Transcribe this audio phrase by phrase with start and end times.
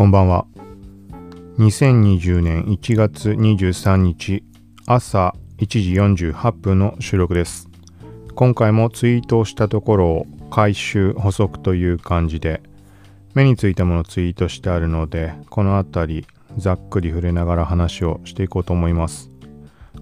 [0.00, 0.46] こんばんは。
[1.58, 4.42] 2020年1月23日
[4.86, 7.68] 朝1時48分の収録です。
[8.34, 12.62] 今回もツイートをしたところを回収補足という感じで
[13.34, 16.26] 目についたものをツイートしてあるのでこの辺り
[16.56, 19.28] ざっくり触れながら話をしていこうと思います。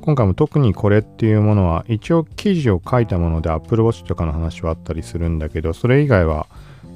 [0.01, 6.47] 今回も特にこれっていうものは一応記事を書いたもので Apple Watch とかの話はあったりするんだけどそれ以外は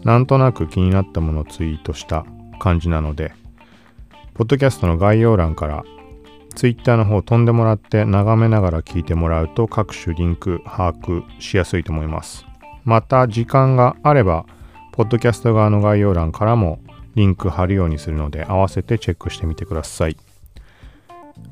[0.04, 2.24] なんとなく気になったものをツイートした
[2.62, 3.32] 感じなので
[4.34, 5.84] ポッドキャストの概要欄から
[6.54, 12.44] Twitter の方飛んでもらって眺めながら聞いてもらうと各種リンク把握しやすいと思います。
[12.84, 14.46] また時間があれば
[14.92, 16.78] ポッドキャスト側の概要欄からも
[17.14, 20.16] リンク貼るようにするので合わせてチェックしてみてください。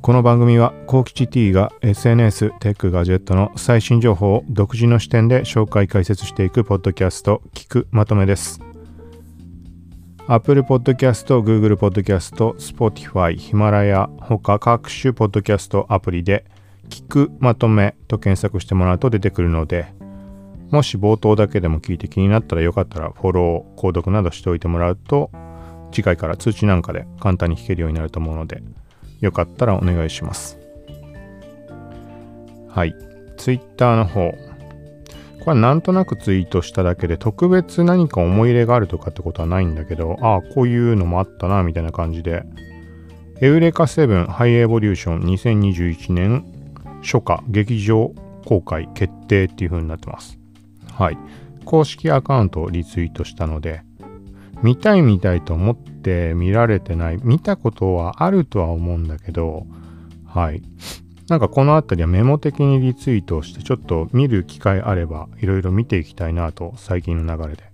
[0.02, 8.69] この番組は幸吉 T が SNS、テック、ガジェットの最新情報を独自の視点で紹介解説していくポッドキャスト聞くまとめです。
[10.26, 16.44] Apple Podcast、Google Podcast、Spotify、ヒマラヤ他各種ポッドキャストアプリで
[16.88, 19.92] 聞くまとめと検索してもらうと出てくるので
[20.70, 25.30] もし冒頭だけでも聞いて気になったらよかったらフォロー、購読などしておいてもらうと
[25.90, 28.62] 次回から通知なんかで簡単に聞けるようになると思うので
[29.20, 30.58] よかったらお願いします。
[32.68, 32.94] はい。
[33.36, 34.49] Twitter の方。
[35.40, 42.44] これはなんとなくツイートしただけで特別何か思い入れがあるとかってことはないんだけど、ああ、こういうのもあったな、みたいな感じで。
[43.40, 46.44] エウレカ7ハイエボリューション2021年
[47.00, 48.12] 初夏劇場
[48.44, 50.38] 公開決定っていう風になってます。
[50.92, 51.18] はい。
[51.64, 53.82] 公式アカウントをリツイートしたので、
[54.62, 59.66] 見たい見たいと思って見られてない、見たことはあるとは思うんだけど、
[60.26, 60.62] はい。
[61.30, 67.70] なんかこの辺りはメモ的にリツイートをしてちょっと見る機会あればいろいろ見ていきたいなと最近の流れで。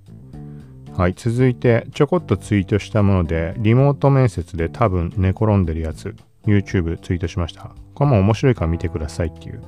[0.95, 1.15] はい。
[1.17, 6.15] 続いてちょこっとツイートしたものでリモート面接で多分寝転んでるやつ
[6.47, 7.71] YouTube ツイートしました。
[7.95, 9.63] これも面白いから見てくださいっていう。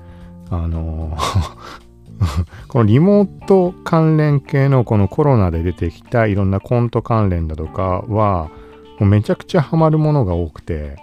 [0.50, 1.78] あのー
[2.66, 8.50] このリモート関連系のこのコロナで出てきたいろんなコント関連だとかは、
[8.98, 10.96] もうめちゃくちゃハマるものが多くて、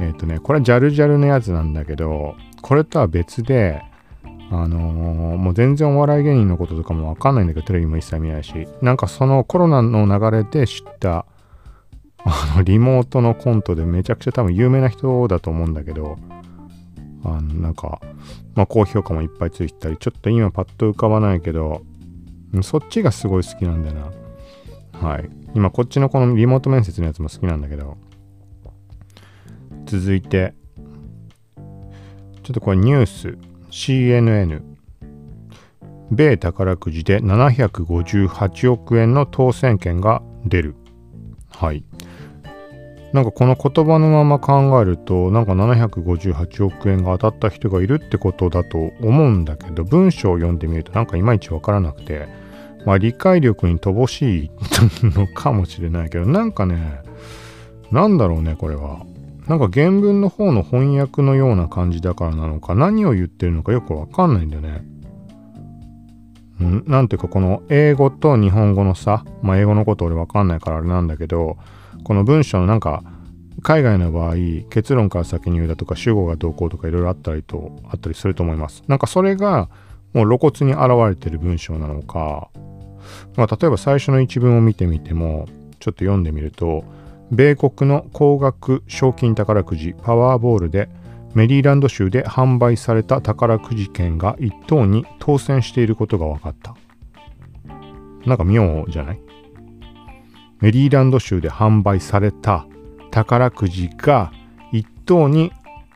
[0.00, 3.82] えっ、ー、とね、これはジャルジャルのやつなんだけど、これとは別で、
[4.50, 11.26] あのー、もう全然お笑い芸人のこととかもわかんないんだけど、テレビも一切見ないし、なんかそのコロナの流れで知った、
[12.24, 16.18] あの、リモートのコントでめちゃくちゃ多分有名な人だと思うんだけど、
[17.24, 18.00] あの、なんか、
[18.54, 21.82] まあ、高評価もいっぱいついてたり、ちょっと今パッと浮かばないけど、
[22.62, 25.08] そっちがすごい好きなんだよな。
[25.08, 25.28] はい。
[25.54, 27.96] 今こっちのこのリモート面接のやつも好きなんだけど、
[29.86, 30.54] 続いて、
[32.42, 33.38] ちょっとこれニュース、
[33.70, 34.62] CNN、
[36.10, 40.74] 米宝くじで758億円の当選権が出る。
[41.50, 41.84] はい。
[43.12, 52.28] なんかこの言葉のまま考えるとなんか758億円が当たった人がいるってことだと思うんだけど文章を読んでみるとなんかいまいちわからなくて
[52.84, 54.50] まあ理解力に乏しい
[55.02, 57.00] のかもしれないけどなんかね
[57.90, 59.06] なんだろうねこれは
[59.48, 64.84] なんか原文の方の翻訳のような感じだからなのか何を言ってるのかよくわかんないんだよね。
[66.62, 69.24] んなんていうかこの英語と日本語の差。
[69.42, 71.56] まあ英語のこと俺わかんないからあれなんだけど
[72.04, 73.02] この文章のなんか
[73.62, 74.34] 海外の場合
[74.70, 78.82] 結論から先に言うだとか主語がどうこうとかいろいろあったりとあったりすると思います。
[78.86, 79.70] なんかそれが
[80.12, 82.50] もう露骨に現れてる文章なのか、
[83.36, 85.46] まあ、例えば最初の一文を見てみても
[85.80, 86.84] ちょっと読んでみると
[87.30, 90.88] 米国の高額賞金宝くじパワーボールで
[91.34, 96.74] メリーランド州で販売された宝くじ券が1等に当選していることが分かった
[98.26, 99.20] なんか妙じゃない？
[100.60, 102.66] メリーランド州で販売された
[103.10, 104.32] 宝くじが
[104.72, 105.52] 1等に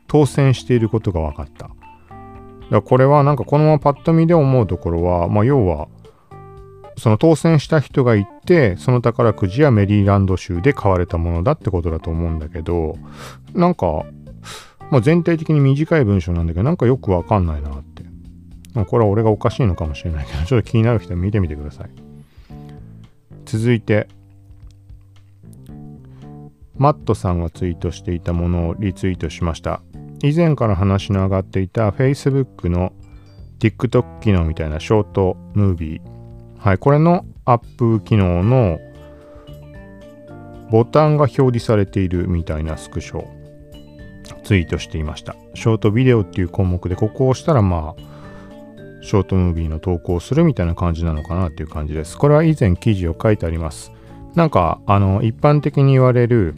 [0.06, 1.66] 当選していることが分かった。
[1.66, 1.76] だか
[2.70, 5.88] らこれはなんかこのままパッと見で思うところは、まあ要は、
[6.98, 12.96] その当選した人がいて、その宝くじはメリーランド州で買われたものだってことだと思うんだけど、
[13.54, 14.04] なんか、
[14.90, 18.02] まあ、全体的に短い文章なんだけど、なんかよくわかんないなって。
[18.86, 21.90] これは俺がおかしいのかもしれないけど、ちょっと気になる人は見てみてください。
[23.44, 24.08] 続いて、
[26.76, 29.82] マットさんがツイートしていたものをリツイートしました。
[30.22, 32.92] 以前から話の上がっていた Facebook の
[33.58, 36.21] TikTok 機能みたいなショートムービー。
[36.62, 38.78] はい、これのアップ機能の
[40.70, 43.26] ボタンが表示されているみたいなスクショ
[44.44, 45.34] ツイートしていました。
[45.54, 52.16] ショートビデオっていう項目でここを押したらまあショートムービーの投稿をするみたいな感じなのかなっていう感じです。
[52.16, 53.90] これは以前記事を書いてあります。
[54.36, 56.54] なんかあの一般的に言われる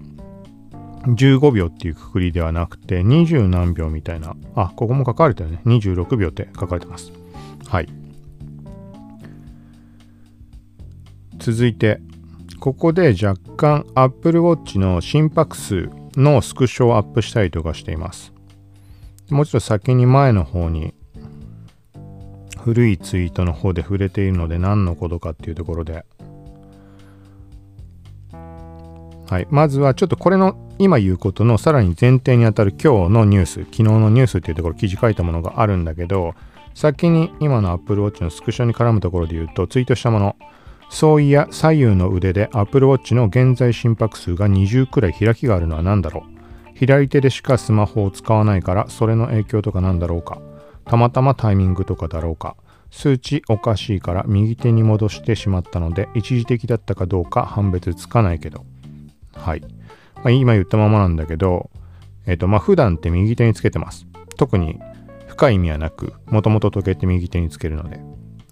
[1.06, 7.12] 15秒っていうくくりではなくて20何秒みたいなあここも書かれてるね26秒って書かれてます
[7.68, 8.03] はい
[11.38, 12.00] 続いて
[12.60, 18.32] ここで若干 Apple Watch の心拍数のスクショをアップしたりとかしています。
[19.30, 20.94] もうちょっと先に前の方に
[22.62, 26.04] 古いツイートの方で触れているので何のことかっていうところで。
[29.28, 36.34] はい、まずはちょっとこれの今言うことのさらに前提にあたる今日のニュース昨日のニュースっていうところ記事書いたものがあるんだけど
[36.74, 40.36] 先に今の Apple Watch のスクショに絡むところで言うとツイートしたもの。
[40.88, 46.34] そういや左右の腕で Apple Watch の現在心拍数が20くらい開きがあるのは何だろう。
[46.74, 50.40] 左手でしかスマホを使わないからそれの影響とかなんだろうか。
[50.84, 52.56] たまたまタイミングとかだろうか。
[52.90, 58.64] 数値おかしいから右手に戻してしまったので一時的だったかどうか判別つかないけど。
[59.32, 59.60] はい、
[60.14, 61.70] まあ、今言ったままなんだけど
[62.24, 64.06] えっ、ー、とまあ普段って右手につけてます。
[64.36, 64.78] 特に
[65.26, 68.00] 深い意味はなくもともと時計って右手につけるので。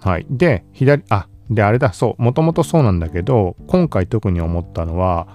[0.00, 0.26] はい。
[0.28, 5.26] で左あで、あれだ、そう、もともとそうなんだけど、今回特に思ったのは、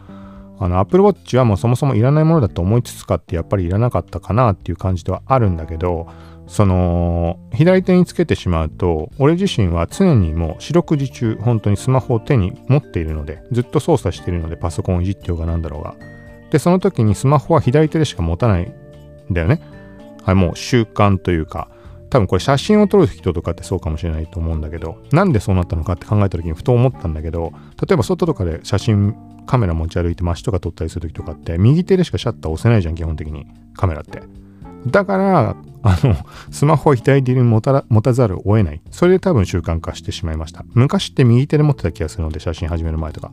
[0.59, 6.07] あの、Apple Watch はもうそもそもいらないものだと思いつつかってやっぱりいらなかったかなっていう感じではあるんだけど、
[6.47, 15.95] その、左手につけてしまうと、俺自身は常にもう四六時中、本当にスマホを手に持っているので、ずっと操作しているので、パソコンをいじってようがなんだろうが。
[16.49, 19.61] で、その時にスマホは左手でしか持たないんだよね。
[20.23, 21.69] はい、もう習慣というか、
[22.09, 27.51] 多分これ写真を撮る人とかってそうかもしれないと思うんだけど、なんでそうなったのかって考えた時にふと思ったんだけど、
[27.85, 29.15] 例えば外とかで写真、
[29.45, 33.45] カメラ持ち歩いて街とか撮ったりする時とかって、右手でしかシャッター押せないじゃん、基本的に。
[33.75, 34.21] カメラって。
[34.85, 36.15] だから、あの、
[36.51, 38.81] スマホを左手に持た持たざるを得ない。
[38.91, 40.65] それで多分習慣化してしまいました。
[40.73, 43.31] 昔って右手で持ってた気がするので、写真始める前とか。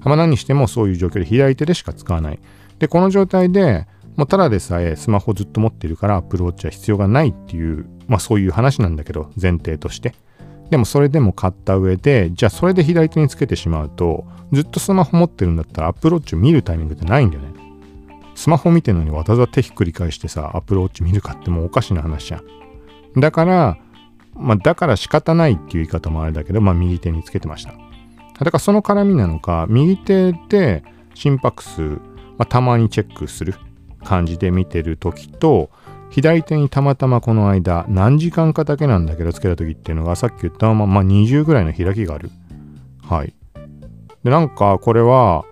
[0.00, 2.38] まあ、何にしてもそういう状況で左手でしか使わない。
[2.78, 3.86] で、この状態で、
[4.16, 10.14] もうただでさえスマホずっと持ってるから Apple Watch は必要がないっていうまあそういう話なんだけど、前提として。
[10.68, 17.50] でもそれでも買った上で、じゃあそれで左手につけてしまうと、ずっとスマホ持ってるんだったらアプローチを見るタイミングってないんだよね。
[18.34, 22.38] スマホ見てるのにわざわざ手ひっくり返してさ、アプローチ見るかってもうおかしな話じゃ
[23.16, 23.20] ん。
[23.20, 23.78] だから、
[24.34, 27.72] まあだから仕方ないっていう言い方もあれだけど、まあ右手につけてました。
[27.72, 30.82] だからその絡みなのか、右手で
[31.14, 31.98] 心拍数、ま
[32.38, 33.54] あ、たまにチェックする
[34.02, 35.70] 感じで見てる時と、
[36.10, 42.30] 左手にたまたまこの間何時間かだけなんだけどつけた時っていうのがさっき言ったまま、20ぐらいの開きがある。
[43.02, 43.34] はい。
[44.24, 45.44] で、なんかこれは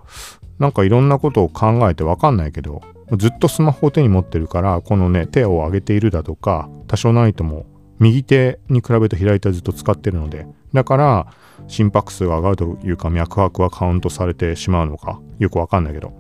[0.58, 2.82] なんかいろんなことを考えてわかんないけど
[3.16, 7.64] ずっとスマホを手に持ってるからこのね手を上げているだとか多少ないとも
[7.99, 11.32] 右手に比べると左手はずっと使ってるのでだから
[11.69, 16.12] 心拍数が上がるというか脈拍はカウントされてしまうのかよくわかんないけど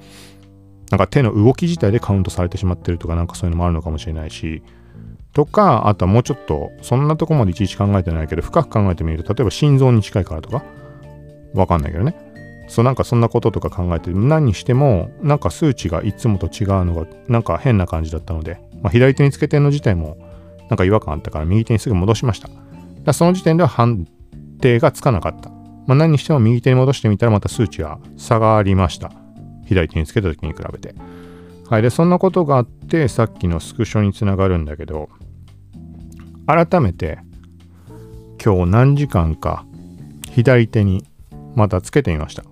[0.90, 4.62] なんか手の動き自体でカウントされてしまってるとかなんかそういうのもあるのかもしれないし。
[5.34, 9.22] とかあとはもうちょっとそんなとこまでいちいち考えてないけど深く考えてみる。
[9.22, 10.64] と例えば心臓に近いからとか。
[11.54, 12.16] わかんないけどね。
[12.68, 20.18] そうなんかそんなこととか考えて何にしてもなんか数値がいつもと違うのがなんか変な感じだったので、まあ、左手につけてるの自体も
[20.68, 22.50] なんか違和感あったから右手にすぐ戻しました。
[23.04, 24.06] だその時点では判
[24.60, 25.56] 定がつかなかった、ま
[25.88, 29.12] あ、何にしても右手に戻してみたらまた数値が下がりました。
[29.68, 30.94] 左手につけた時に比べて。
[31.68, 31.82] はい。
[31.82, 35.10] で、そんなことがあって、さっきのスクショにつながるんだけど、
[36.46, 37.18] 改めて、
[38.42, 39.66] 今日何時間か
[40.30, 41.04] 左手に
[41.54, 42.44] またつけてみました。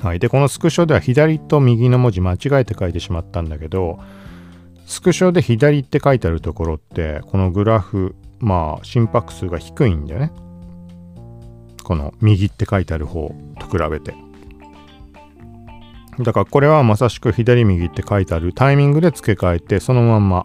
[0.00, 0.20] はい。
[0.20, 3.98] で、このスクショでは左と右の文字間違えて書いてしまったんだけど、
[4.86, 10.30] スクショで左って書いてあるところって、このグラフ、まあ、心拍数が低いんだよね。
[11.82, 14.14] この右って書いてある方と比べて。
[16.20, 18.52] だからこれはまさしく左右って書いてある。
[18.52, 20.44] タイミングで付け替えてそのまんま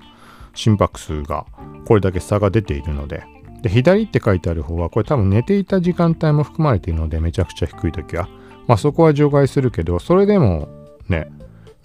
[0.53, 1.45] 心拍数が
[1.85, 3.23] これだけ差が出ているので。
[3.63, 8.27] で左って書いてある方はこれ多分寝ていた時間帯も含まれているのでめちゃくちゃ低い時は。
[8.67, 10.67] まあそこは除外するけどそれでも
[11.07, 11.27] ね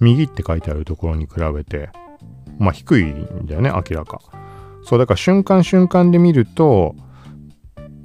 [0.01, 1.91] 右って書いてあるところに比べて
[2.59, 4.21] まあ低いんだよね明らか。
[4.83, 6.97] そうだから瞬間瞬間で見ると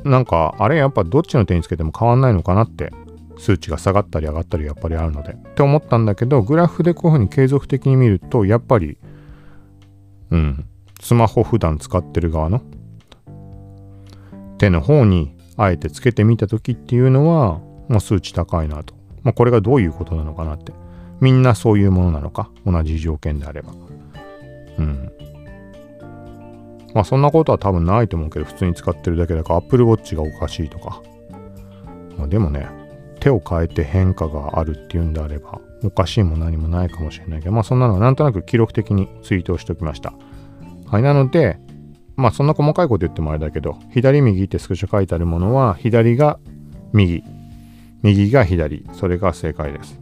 [0.04, 2.92] なんかあれやっぱどっちの手につけても変わんないのかなって
[3.44, 5.34] 数値が下がったり上がったりやっぱりあるので。
[5.34, 8.98] って思ったんだけどグラフでこういうふうに継続的に見るとやっぱり
[10.32, 10.66] うん
[11.02, 12.62] スマホ普段使ってる側の
[14.58, 17.60] 手の方にあえてつけてみた時っていうのは、
[17.90, 20.72] まあ、数値高いなと、まあ、これがどういうことなのかなって。
[21.20, 22.50] みんなそういうものなのか？
[22.66, 23.72] 同じ条件であれば。
[24.78, 25.12] うん。
[26.94, 31.02] まあそんなことは多分ないと思うけど普通に使ってるだけだから Apple Watch がおかしいとか。
[32.18, 32.68] まあでもね
[33.24, 40.14] 手を変えて変化があるっていうんであればおかしいも何もないかもしれないけどまあそんなのはなんとなく記録的にツイートをしておきました。
[40.88, 41.58] はいなので
[42.18, 46.38] まあそんな細かいこと言ってもあれだけど左右ってスクショ書いてあるものは左が
[46.92, 47.24] 右。
[48.02, 48.86] 右が左。
[48.92, 49.98] それが正解です。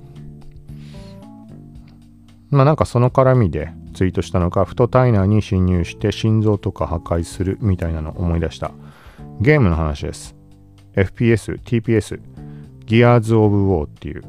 [2.50, 8.72] まあなんかその絡みでツイートしたのかふと体内に侵入して心臓とか破壊するみたいなのを思い出した。
[9.40, 10.36] ゲームの話です。
[10.96, 12.20] FPS、TPS、
[12.86, 14.24] Gears of War っていう、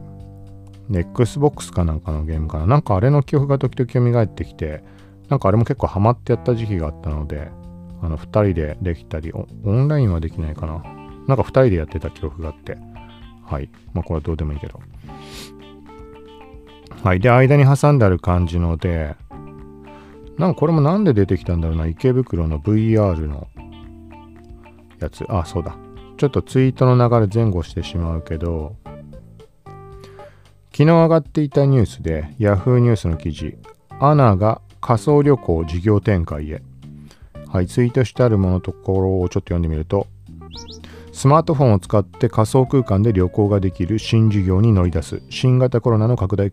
[0.91, 2.67] Xbox かなんかのゲームかな。
[2.67, 4.85] なんかあれの記憶が時々蘇ってきて、
[5.29, 7.51] なんかあれも結構ハマってやった時期があったので、
[8.03, 10.83] あの2人でできたりオ、オンラインはできないかな。
[11.29, 12.77] なんか2人でやってた記憶があって、
[13.45, 13.71] はい。
[13.95, 14.81] まあこれはどうでもいいけど。
[17.03, 17.21] はい。
[17.21, 19.17] で、間に挟んである感じので、
[20.39, 21.87] なんかこれもなんで出てきたんだろうな。
[21.87, 23.49] 池袋の VR の
[24.99, 25.25] やつ。
[25.29, 25.77] あ、そうだ。
[26.23, 28.77] ちょっとツイートの流れ前後してしまうけど、
[30.71, 33.57] 昨日上がっていたニュースで Yahoo ニュースの記事、
[33.99, 36.63] アナが仮想旅行事業展開へ。
[37.49, 40.07] はい、ツイートしてあるものところをちょっと読んでみると、
[41.13, 46.53] スマートフォンを使って仮想空間で旅行ができる新事業に乗り出す新型コロナの拡大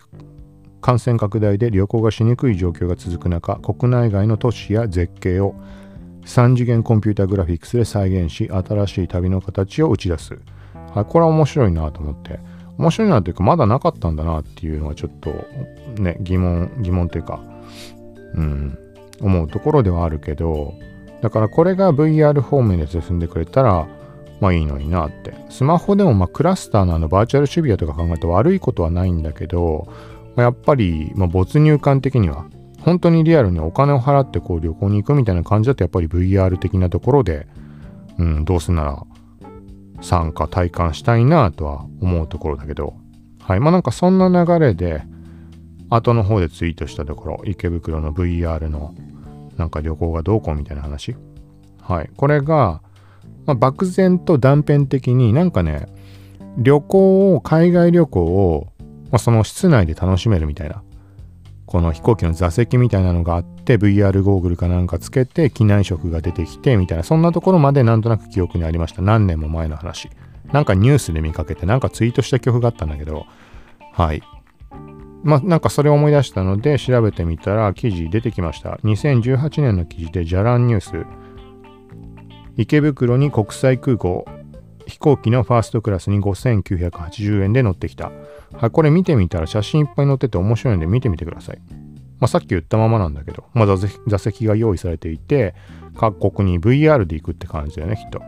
[0.82, 5.54] 感染拡大で旅行がしにくい状況が続く中国内外の都市や絶景を
[6.30, 10.40] 3次元コンピュータグラフィックスで再現し新しい旅の形を打ち出す、
[10.94, 12.40] はい、これは面白いなと思って。
[12.78, 15.32] 面白いなというかまだなかったんだなっていうのはちょっと
[16.02, 17.42] ね疑問疑問というか
[18.36, 18.78] うん
[19.20, 20.74] 思うところではあるけど
[21.22, 23.86] だからこれが VR 方面で進んでくれたら
[24.40, 25.34] まあいいのになって。
[25.50, 29.88] スマホでもまあクラスターのあのバーチャルシビアとか考えると悪いことはないんだけど、
[30.38, 32.46] まあ、やっぱり、まあ、没入感的には
[32.86, 37.48] 本当にリアルにお金を払ってこう旅行に行くみたいな感じだとやっぱり VR 的なところで、
[38.18, 39.04] うん、どうせなら
[40.02, 42.96] 参加体感したいなとは思うところだけど、
[43.42, 43.60] はい。
[43.60, 45.04] まあなんかそんな流れで、
[45.90, 48.94] 後の方でツイートしたところ、池袋の VR の
[49.58, 51.16] なんか旅行がどうこうみたいな話。
[51.82, 52.10] はい。
[52.16, 52.82] これが、
[53.46, 55.88] まあ、漠然と断片的になんかね、
[56.58, 58.68] 旅行を、海外旅行を、
[59.12, 60.84] まあ、その室内で楽しめるみたいな。
[61.70, 69.04] この飛行機の座席みたいなのがあって VR ゴーグルかなんかつけて機内食が出てきてみたいなそんなところまでなんとなく記憶にありました。
[69.04, 70.10] 何年も前の話。
[70.52, 73.28] なんかニュースで見かけてなんかツイートした記憶があったんだけど。
[73.94, 74.24] はい。
[75.22, 78.80] まあなんかそれを思い出したので調べてみたら記事出てきました。
[78.84, 81.06] 2018年の記事でじゃらんニュース。
[82.58, 84.26] 池袋に国際空港。
[84.90, 88.12] 飛行機のファーストクラスに5980円で乗ってきた。
[88.54, 91.62] はい、これ見てみたら写真いっぱい載ってて面白いんで見てみてください。
[92.20, 95.56] まあ、さっき言ったままなんだけど、まあ、座席が用意されていて、
[95.96, 98.22] 各国に VR で行くって感じだよね、きっと。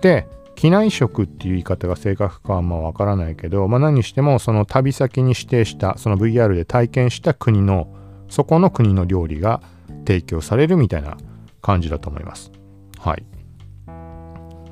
[0.00, 0.26] で、
[0.58, 7.94] 機内食っていう言い方が正確かはまあわからないけど、まあ、何にしてもその旅先に指定したその VR で体験した国の
[8.28, 9.62] そこの国の料理が
[10.04, 11.16] 提供されるみたいな
[11.62, 12.50] 感じだと思います。
[12.98, 13.24] はい。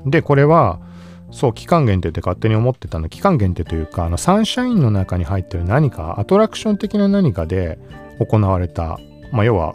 [0.05, 0.81] でこれは
[1.31, 3.09] そう期間限定って勝手に思ってたの。
[3.09, 7.77] 期間限定というかあのサンシャインの中に入ってる何かアトラクション的な何かで
[8.19, 8.97] 行われた、
[9.31, 9.73] まあ、要は、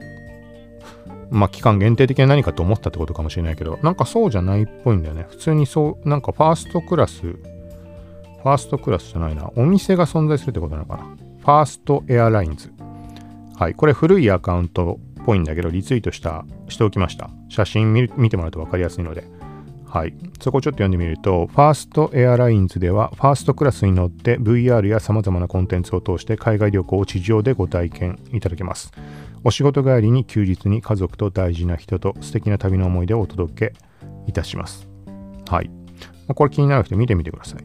[1.30, 5.26] まあ、期間限定的な何かと思ったってことかもしれないけどなんかそうじゃないっぽいんだよね。
[5.28, 9.50] 普通にそうなんかファーストクラスファーストクラスじゃないな。
[9.54, 11.04] お店が存在するってことなのかな。
[11.04, 12.72] ファーストエアラインズ。
[13.56, 17.30] はいこれ古いアカウントっぽいんだけどリツイートしたしておきました。
[17.48, 19.41] 写真見てもらうと分かりやすいので。
[19.92, 28.90] はい、そこをちょっと読んでみると、ファーストエアラインズでは、ファーストクラスに乗って VR や様々なコンテンツを通して海外旅行を地上でご体験いただけます。
[29.44, 33.74] お仕事帰りに休日に家族と大事な人と素敵な旅の思い出をお届け
[34.26, 34.88] いたします。
[35.46, 35.70] はい。
[36.34, 37.64] これ気になる人見てみてください。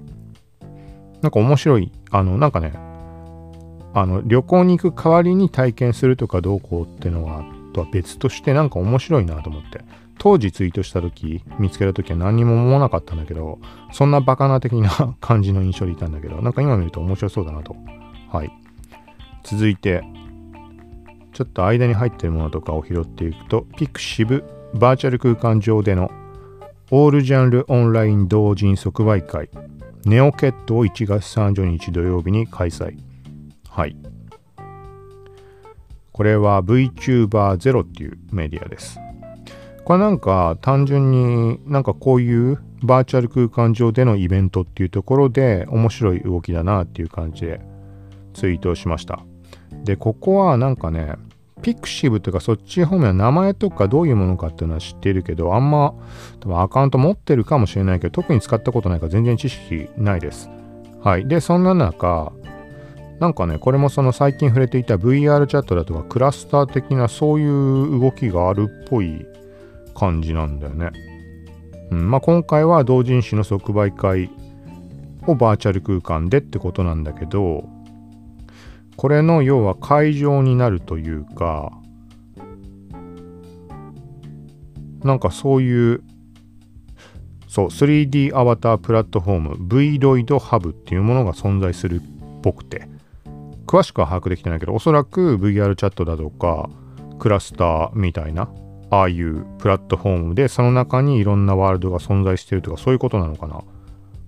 [1.22, 2.74] なんか面白い、あの、なんかね、
[3.94, 9.80] あの、旅行に行く代わりに体験するとかどうこうってのは、とは別としてなんか面白いなと思って。
[10.18, 13.60] 当時ツイートした時見つけた時は何にも思わなかったんだけど
[13.92, 17.76] そんなバカな的な感じの印象でいたんだけどなんか今見ると面白そうだなと。
[18.32, 18.52] はい。
[19.44, 20.04] 続いて
[21.34, 24.44] ちょっと間に入ってるものとかを拾っていくとピクシブ
[24.74, 26.12] バーチャル空間上での
[26.92, 29.50] オールジャンルオンライン同人即売会
[30.06, 32.98] ネオケットを1月30日土曜日に開催。
[33.70, 33.96] はい。
[36.14, 39.00] これは VTuber0 っていうメディアです。
[39.88, 47.62] これなんか単純になんかこういうバーチャル空間上でのイベントっていうところで面白い動きだなっていう感じで
[48.34, 49.22] ツイートをしました。
[49.86, 51.14] で、ここはなんかね、
[51.62, 55.94] ピクシブとかそっち方面は名前とかどういうものかっていうのは知ってるけど、あんま
[56.42, 60.50] 多分アカウント持ってるかもしれないけど、特に使ったことないから全然知識ないです。
[61.02, 61.30] はい。
[61.30, 62.34] で、そんな中、
[63.22, 69.26] なんかね、これもその最近触れていた VR チャットだとかクラスター的なそういう動きがあるっぽい
[69.98, 70.92] 感じなんだよね。
[71.90, 74.30] うんまあ、今回は同人誌の即売会
[75.26, 77.68] をバーチャル空間でってことなんだけど、
[78.96, 81.72] これの要は会場になるというか、
[85.04, 86.04] なんかそういう
[87.48, 92.02] そう 3D アバタープラットフォーム VLOID ハブっていうものが存在するっ
[92.44, 92.88] ぽくて
[93.66, 96.70] 詳しくは把握できてないけどおそらく VR チャットだとか
[97.20, 98.50] クラスターみたいな
[98.90, 103.62] ああいうプラットフォームでその中にいろんなワールドが存在しているとかそういうことなのかな。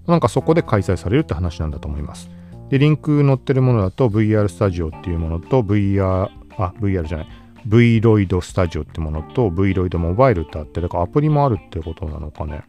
[0.07, 2.29] なんかそこで開催されるって話なんだと思います。
[2.69, 7.27] でリンク載ってるものだと VR スタジオっていうものと VR あ VR じゃない。
[7.67, 12.63] VLOID スタジオってものと VLOID モバイルってあってだからアプリもあるってことなのかね。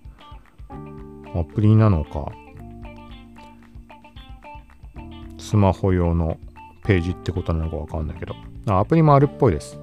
[1.35, 2.33] アプリなのか、
[5.39, 6.39] スマホ用の
[6.85, 8.35] ページってことなのかわかんないけど、
[8.67, 9.79] アプリもあるっぽいです。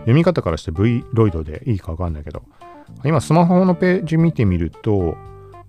[0.00, 2.42] 読み方からして V ロイドでいいかわかんないけど、
[3.04, 5.16] 今スマホのページ見てみると、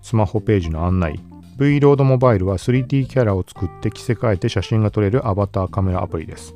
[0.02, 1.20] スマホページの案内、
[1.58, 6.56] V ロードモバイルは 3D キャラを作って着せ替えて写真が撮れるアバターカメラアプリです。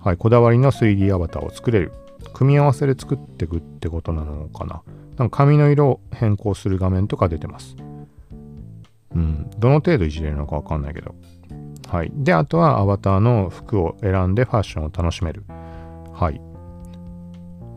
[0.00, 1.92] はい、こだわりの 3D アバターを作れる。
[2.32, 4.82] 組み合わせで作っていくってことなのかな。
[5.16, 7.76] なんか髪の色を変更する画面とか出てます。
[9.14, 11.14] うん、どの程度いじれるのかわかんないけど。
[11.88, 12.10] はい。
[12.14, 15.44] で、あとはアバターの服を選んでファッションを楽しめる。
[16.14, 16.40] はい。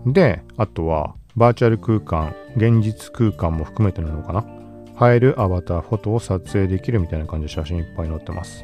[0.06, 4.46] で、あとはバーチャル空間、現実空間も含めてなのかな？
[5.12, 8.64] 映えるアバター、フォトを撮影できるみたいな感じで写真いっぱい載ってます。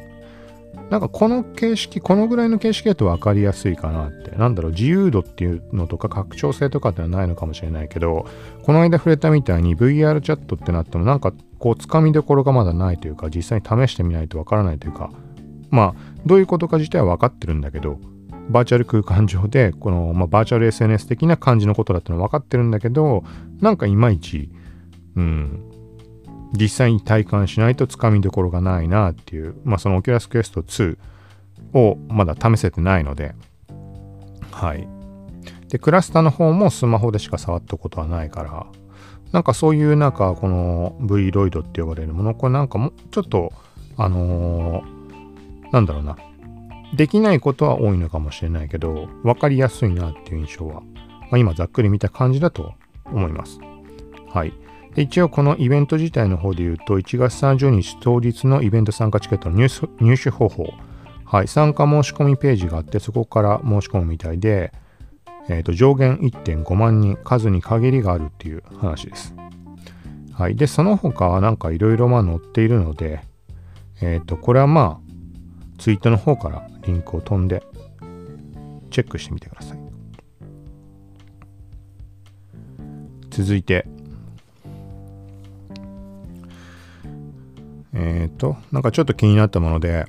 [0.88, 4.30] なんかこの形式、このぐらいの形式だと分かりやすいかなって。
[4.36, 8.26] なんだろう、自由度っていうのとか拡張性とかってのはないのかもしれないけど、
[8.62, 15.10] この間触れたみたいに VR チャットってなってもなんかこう、つかみどころがまだないというか、実際に試してみないとわからないというか、
[15.70, 17.98] まあ、どういうことか自体は分かってるんだけど、
[18.48, 23.24] バーチャル空間上で、この、まあ、バーチャル SNS 的な感じのことだってのは分かってるんだけど、
[23.60, 24.50] なんかいまいち、
[25.16, 25.70] うん、
[26.52, 30.98] 実際に体感しないとつかみどころがないなっていう、まあ、そのオキュラスクエスト2
[31.74, 33.34] をまだ試せてないので、
[34.50, 34.86] はい。
[35.68, 38.66] で、クラスターの方もスマホでしか触ったことはないから、
[39.32, 43.52] なんかそういうなんかこの V ロイドって呼ばれるものこれなんかもちょっと
[43.96, 46.16] あのー、なんだろうな
[46.94, 52.74] できないことは多いのかもしれないけど分かりやすいなっていう印象は、まあ、今ざっくり見た感じだと
[53.06, 53.58] 思います
[54.28, 54.52] はい
[54.94, 60.74] 一応このイベント自体の方で言うと1月30日当日のイベント参加チケットの入手方法
[61.24, 64.72] はい参加申し込みページがあってそこから申し込むみたいで
[65.48, 69.34] えーと、上限1.5万人、数に限りがあるっていう話です。
[70.32, 70.56] はい。
[70.56, 73.20] で、その他はなんかいろいろまあ載っているので、
[74.00, 77.62] えっ、ー、と、これはまあ、ツイートの方からリンクを飛んで、
[78.90, 79.78] チェックしてみてください。
[83.30, 83.86] 続いて、
[87.94, 90.06] えっ、ー、と、なんかちょっと気になったもので、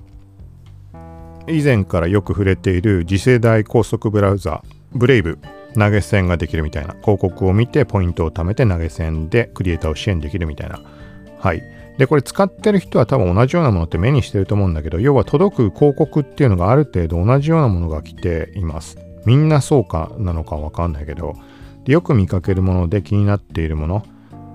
[1.48, 5.40] 以前からよく触れている次世代高速ブラウザブレイブ
[5.76, 10.80] 投げ銭ができるみたいな広告を見てポイントを貯めて投げ銭でクリエイターを支援できるみたいな
[11.40, 11.62] はい
[11.98, 18.98] でこれ使ってる人は多分同じようなものって目にしてると思うんだけど要は届く広告っていうのがある程度同じようなものが来ています。
[19.26, 21.34] みんなそうかなのかわかんないけど。
[21.86, 24.06] でよく見かけるもので気になっているもの。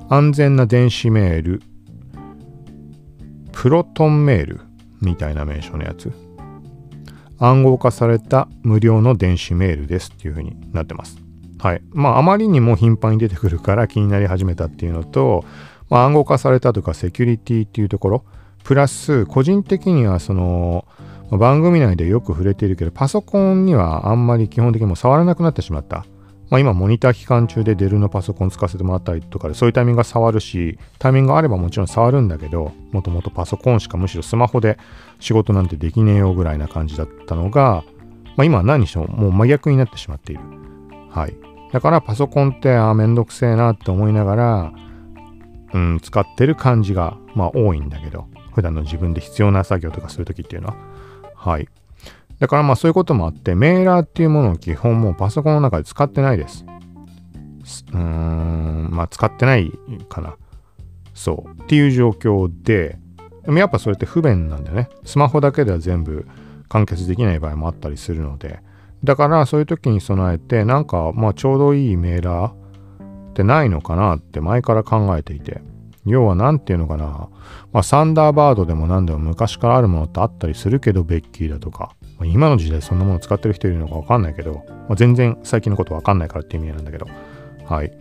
[0.09, 1.62] 安全な電子メール。
[3.53, 4.61] プロトンメール
[5.01, 6.12] みたいな名称のやつ。
[7.38, 11.18] 暗号化された無料の電子メールですっていう風になってます。
[11.59, 11.83] はい。
[11.92, 15.44] まあ、あまりにも頻繁に出てくるから気になり始めたっていうのと、
[15.90, 18.24] まあ、暗号化されたとかセキュリティっていうところ、
[18.64, 20.85] プラス、個人的にはその、
[21.31, 26.07] 番組内でよく触れているけど、パソコンにはあんまり基本的にも触らなくなってしまった。
[26.51, 34.79] まあ、今、モニター期間中でデルのパソコン使わせてもらったりとかで、そういうタイミングが触るし、タイミングがあればもちろん触るんだけど、もともとパソコンしかむしろスマホで
[35.20, 37.85] 仕事なんてできねえよぐらいな感じだったのが、
[38.37, 40.42] まあ、今は何にしてももう真逆になってしまっている。
[41.11, 41.37] はい。
[41.72, 44.72] だからパソコンって、ああ、めんどくせえなって思いながら、
[45.74, 50.76] うん、使ってる感じが、まあ多いんだけど、普段の自分で必要な作業とかするときっていうのは。
[51.35, 51.68] はい。
[52.38, 56.64] だからまあそういうこともあって、メーラーっていうものを基本もうパソコンの中で使ってないです。
[57.92, 59.72] うーん、まあ使ってない
[60.09, 60.37] かな。
[61.14, 61.62] そう。
[61.62, 62.98] っていう状況で、
[63.44, 64.88] でもやっぱそれって不便なんだよね。
[65.04, 66.26] スマホだけでは全部
[66.68, 68.61] 完結できない場合もあったりするので。
[69.04, 72.67] だからそういう時に備えて、なんかまあちょうどいいメーラー
[73.38, 75.62] てないのかなって前から考えていて。
[76.11, 77.29] 要は何て言うのかな、
[77.72, 87.07] まあ、サンダーバードでも何でも昔からあるものってあったりするけど、ベッキーだとか、まあ、今の時代そんなもの使ってる人いるのかわかんないけど、まあ、全然最近のことわかんないからって意味なんだけど、
[87.66, 87.92] はい。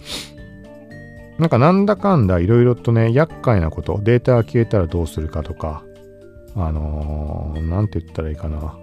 [1.38, 5.84] なんかなんだかんだいろいろとね、厄介なこと、データが消えたらどうするかとか、
[6.56, 8.78] あのー、て言ったらいいかな。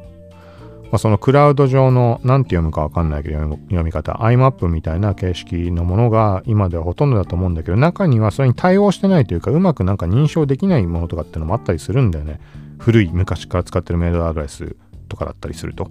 [0.94, 12.38] まあ、そのクラウド上の、なんて読むかわかんないけど、読み方、IMAP みたいな形式のものが今ではほとんどだと思うんだけど、中にはそれに対応してないというか、うまくなんか認証できないものとかっていうのもあったりするんだよね。
[12.78, 14.76] 古い昔から使ってるメールアドレス
[15.08, 15.90] とかだったりすると。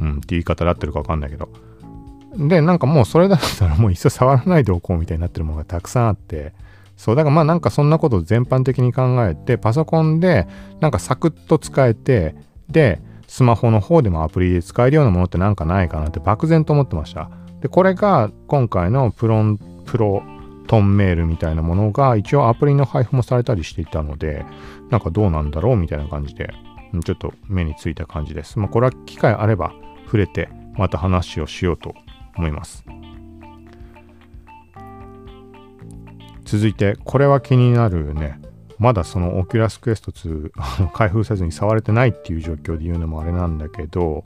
[0.00, 1.48] うん、って言い方で合ってるかわかんないけど。
[2.36, 6.52] で、なんかもうそれだったらもう一切触らないでおこうみたいになってるものがたくさんあって、
[6.96, 10.48] そう、だからまあなんかそんなことを全般的に考えて、パソコンで
[10.80, 12.34] なんかサクッと使えて、
[12.68, 17.30] で、スマホの方でもアプリで使えるようなものってなんかないかなって漠然と思ってました。
[17.60, 20.24] で、これが今回のプロン、プロ
[20.66, 24.44] トンメールみたいなものが一応アプリの配布もされたりしていたので、
[24.90, 26.50] なんかどうなんだろうみたいな感じで、
[27.04, 28.58] ちょっと目についた感じです。
[28.58, 29.72] まあこれは機会あれば
[30.06, 31.94] 触れてまた話をしようと
[32.36, 32.84] 思います。
[36.44, 38.40] 続いて、これは気になるね。
[38.80, 44.24] まだそのオキュラスクエスト2 開封せずに触れてないっていう状況で言うのもあれなんだけど、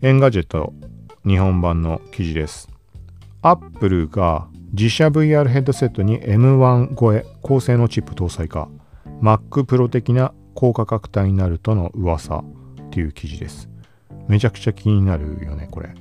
[0.00, 0.72] エンガジェット
[1.26, 2.70] 日本版の記事です。
[3.42, 8.68] アップルが自社 VR ヘッドセットに M1 超え高性能チップ搭載か
[9.20, 12.44] Mac Pro 的な高価格帯になるとの噂っ
[12.90, 13.68] ていう記事です。
[14.28, 15.92] めちゃくちゃ気になるよね、これ。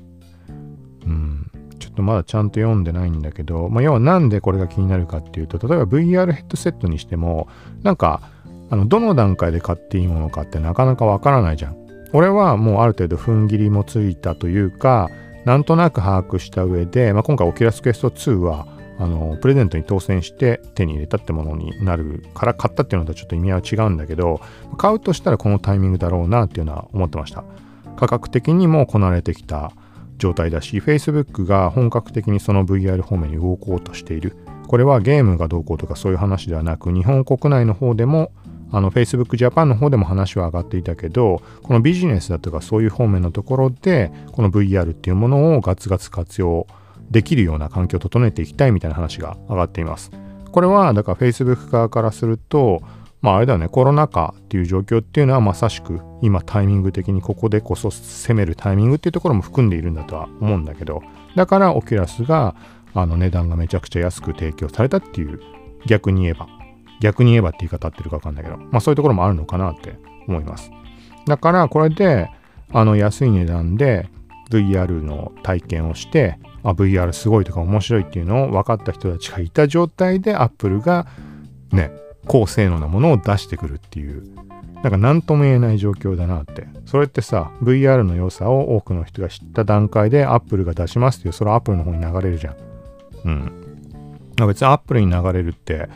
[1.06, 7.48] うん、ちょっとまだちゃんと読んでないんだけど、まあ、要はなんでこれが気になるかっていうと、例えば VR ヘッドセットにしても、
[7.84, 8.22] なんか、
[8.70, 11.76] あの、どの段階で買っていいものかってなかなかわからないじゃん。
[12.14, 15.10] 俺はもうある程度踏ん切りもついたというか、
[15.46, 18.68] なんとなく把握した上で、まあ、今回オキュラスクエスト2は、
[19.00, 24.42] あの、プレゼントに当選して手に入れたってものになるから買ったっていうのとはちょっと意味合いは違うんだけど、
[24.78, 27.44] 買うとしたらこのタイミングだろうなっていうのは思ってました。
[27.96, 29.72] 価格的にもこなれてきた
[30.20, 34.36] 状態だし、Facebook が本格的にその VR 方面に動こうとしている。
[34.68, 38.32] これはゲームがどうこうとかそういう話ではなく、日本国内の方でも、
[38.72, 46.68] あの Facebook Japan の方でも話は上がっていたけど、このビジネスだとかそういう方面のところで、この VR っていうものをガツガツ活用
[47.10, 50.12] できるような環境を整えていきたいみたいな話が上がっています。
[50.52, 52.82] これは、だから Facebook 側からすると、
[53.22, 61.02] まああれだよね、コロナ禍っていう状況っていうのはまさしく今タイミング的にここでこそ攻めるタイミングっていうところも含んでいるんだとは思うんだけど、
[61.36, 62.56] だからオキュラスが
[62.94, 65.40] あの値段がめちゃくちゃ安く提供されたっていう
[65.86, 66.48] 逆に言えば、
[67.02, 69.96] 逆に言えばって言い方合ってるかわかんないけど、まあそういうところもあるのかなって
[70.28, 70.72] 思います。
[71.26, 72.30] だからこれで
[72.72, 74.10] あの安い値段で
[74.50, 81.08] VR の体験をして、あ、VR すごいとか面白いっていうのを分かった人たちがいた状態で Apple が
[81.72, 81.92] ね、
[82.30, 84.24] 高性能なものを出してくるっていう、
[84.84, 86.68] なんか何とも言えない状況だなって。
[86.86, 92.56] それってさ、VR の良さを多くの人が知った段階で Apple が出しますっていう、それは Apple の方に流れるじゃん。
[93.26, 94.48] うん。
[94.48, 95.90] 別に Apple に流れるって、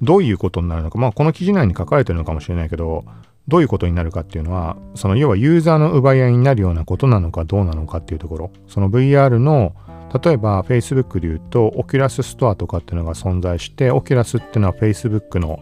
[0.00, 3.04] どういうことになるのか、まあこの記事内に書かれてるのかもしれないけど、
[3.46, 9.74] どういうことになるかっていうのは、その要はユーザーの奪い合いになるようなことなのかどうなのかっていうところ、その VR の
[10.22, 15.60] 例えば Facebook で言うと Oculus Store とかっていうのが存在して Oculus っていうのは Facebook の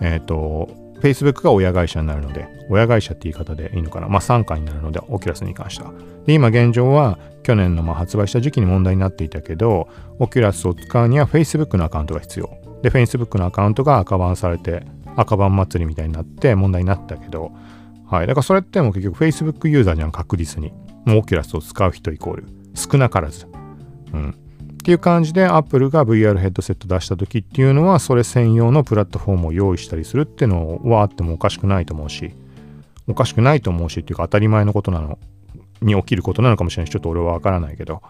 [0.00, 0.68] えっ、ー、と
[1.00, 4.08] Facebook が親会社になるので親会社って言い方でいいのかな。
[4.08, 5.92] まあ傘下になるので Oculus に関しては。
[6.26, 9.88] で今現状は去年のま発売した時期に問題になっていたけど
[10.20, 12.50] Oculus を使うには Facebook のアカウントが必要。
[12.82, 14.84] で Facebook のアカウントが赤バンされて
[15.16, 17.52] 赤バン祭りみたいになって問題になったけど。
[18.08, 18.26] はい。
[18.26, 20.72] だからそれっても結局 Facebook ユーザーじゃん確実に
[21.04, 23.46] もう Oculus を使う人イコール少なからず。
[24.12, 24.30] うん。
[24.30, 32.34] っていう感じで Apple が VR ヘッドセット出した時っていうのはそれ専用のプラットフォームを用意したりするっていうのはあってもおかしくないと思うし
[33.06, 35.18] おかしくないと思うしっていうか当たり前のことなの
[35.80, 36.86] に起きることなのかもしれない。
[36.88, 38.02] しちょっと俺はわからないけど。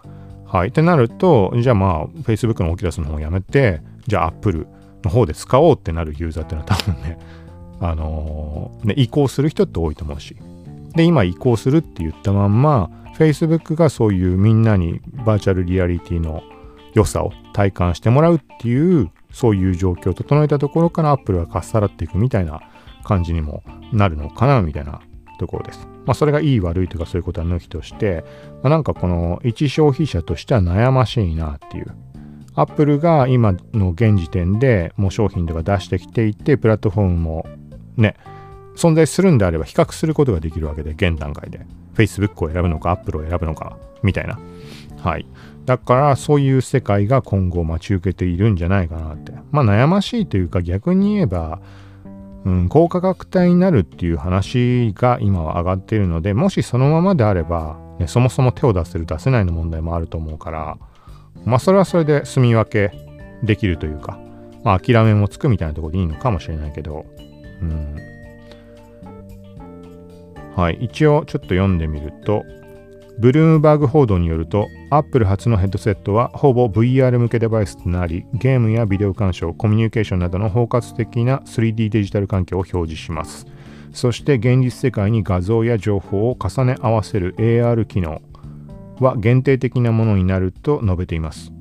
[0.46, 0.68] はい。
[0.68, 4.66] ってなるとじゃあまあ Facebook の起き出すの方をやめてじゃあ Apple
[5.02, 7.18] の方で使おうってなるユーザーっていうのは多分ね
[7.80, 10.36] あのー、ね移行する人って多いと思うし。
[10.94, 16.42] で今移行するって言ったまんま Facebook がそういうみんなにバーチャルリアリティの
[16.94, 22.60] 良さを体感してもらうっていうそういう状況を整えたところから Apple がかっさらっていくみたいな
[23.04, 25.00] 感じにもなるのかなみたいな
[25.38, 25.88] ところです。
[26.04, 28.24] まあそれがいい悪いとかそういうことは抜きとして、
[28.62, 31.94] まあ、なんかこの一消費者としては悩ましいなっていう。
[32.54, 37.46] Apple が今の現時点でもう商品とか出してきていて、プラットフォームも
[37.96, 38.16] ね、
[38.76, 41.66] 存在するんであれば比較することができるわけで、現段階で。
[41.94, 44.38] Facebook を選ぶのか、Apple を選ぶのか、みたいな。
[45.02, 45.26] はい。
[45.66, 49.32] だからそういう世界が今後待ち受けているんじゃないかなって。
[49.50, 51.60] まあ悩ましいというか逆に言えば、
[52.44, 60.78] うん、高価格帯になるっていう話が今は上がっているので、もしそのままであれば、ね、そもそも手を出せる出せないの問題もあると思うから、
[61.44, 62.96] まあそれはそれで住み分け
[63.44, 64.18] できるというか、
[64.64, 67.06] まあ諦めもつくみたいなところでいいのかもしれないけど、
[67.60, 68.11] うん。
[70.56, 72.44] はい、一応ちょっと読んでみると、
[73.18, 83.46] ブルームバーグ報道によると、Apple 初のヘッドセットはほぼ VR 向けデバイスとなり、ゲームやビデオ鑑賞、コミュニケーションなどの包括的な 3D デジタル環境を表示します。
[83.92, 88.22] そして現実世界に画像や情報を重ね合わせる AR 機能
[89.00, 91.52] は限定的なものになると述べています。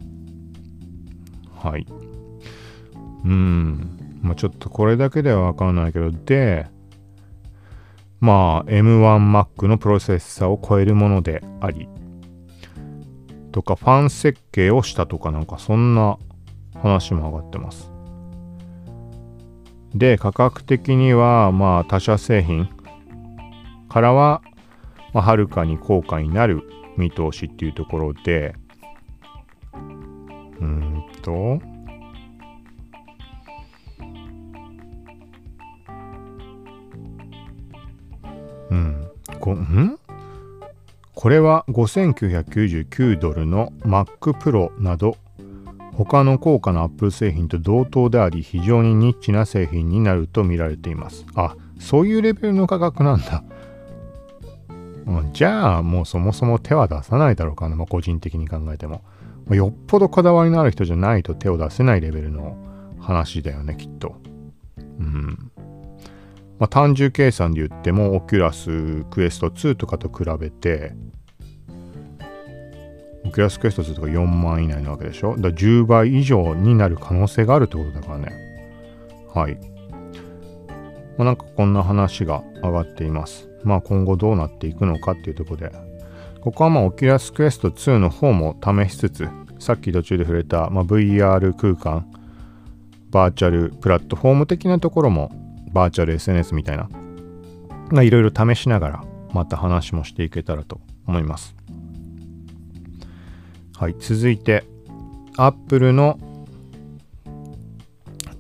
[1.56, 1.86] はい。
[3.26, 4.20] うん。
[4.22, 6.68] まあちょっとこれだけではわからないけど、で、
[8.22, 11.90] まあ M1Mac のプロセッサーを超えるものであり
[13.52, 16.18] とかファン設計をしたとかなんかそんな
[16.82, 17.92] 話も上がってます。
[19.94, 22.70] で価格的にはまあ他社製品
[23.90, 24.42] からは、
[25.14, 26.64] はるかに高価になる
[26.96, 28.56] 見通しっていうところで
[29.74, 31.60] うんと
[38.72, 39.08] うん。
[39.40, 40.00] こん？
[41.14, 45.18] これは5999ドルの Mac Pro など
[45.94, 51.26] 他の高価な Apple 製品と同等であり非常にニッチな製品になると見られています。
[51.36, 53.44] あ、そういうレベルの価格なんだ。
[55.06, 59.02] うん、じゃあもうそもそも手は出さないだろうかな、まあ、個人的に考えても。
[59.50, 62.56] よっぽどこだわりのある人じゃないと手を出せないレベルの
[63.00, 64.16] 話だよね、きっと。
[64.78, 65.52] うん。
[66.62, 70.94] まあ、単純計算で言っても、オキュラスクエスト2とかと比べて、
[73.26, 75.32] オキュラスクエスト2とか4万以内なわけでしょ？
[75.38, 78.32] だから10倍以上になる可能性があるってことだからね。
[79.34, 79.58] はい。
[81.18, 83.50] まあ、なんかこんな話が上がっています。
[83.64, 85.72] まあ今後どうなっていくのかっていうところで、
[86.42, 92.06] ここはまあオキュラスクエスト2の方も試しつつ、さっき途中で触れた、まあ、VR 空間、
[93.10, 95.32] バーチャルプラットフォーム的なところも
[95.74, 99.04] バーチャル SNS みたいな、いろいろ試しながら、
[99.34, 101.56] また話もしていけたらと思います。
[103.78, 104.64] はい、続いて、
[105.38, 106.20] Apple の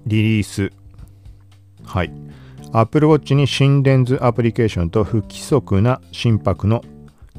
[0.05, 0.71] リリース。
[1.85, 2.11] はい。
[2.73, 6.83] Apple Watch に心電図アプリケーションと不規則な心拍の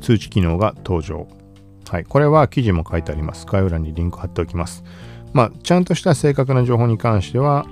[0.01, 1.27] 通知機能が登場。
[1.89, 2.05] はい。
[2.05, 3.47] これは記事も書いてあります。
[3.47, 4.85] 概要欄にリンク貼っておきます。
[5.33, 7.67] まあ、ちゃんとした正確な情報に関しては、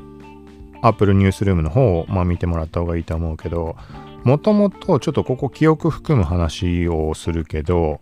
[0.83, 3.77] Apple ニュースルームの方を、まあ、見てもらった方がいいと思うけど、
[4.25, 8.01] もともとちょっとここ記憶含む話をするけど、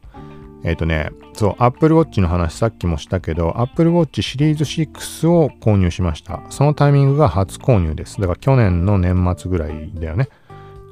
[0.64, 6.42] えっ、ー、とね、そう、Apple Watch の話さっきもしたけど、Apple Watch シリーズ6を購入しました。
[6.50, 8.20] そのタイミングが初購入です。
[8.20, 10.28] だから去年の年末ぐらいだよね。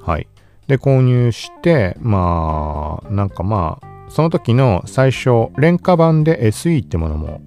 [0.02, 0.28] はい。
[0.68, 7.40] で、購入して、まあ、なんかまあ、その時の最初、廉価版で SE ってものも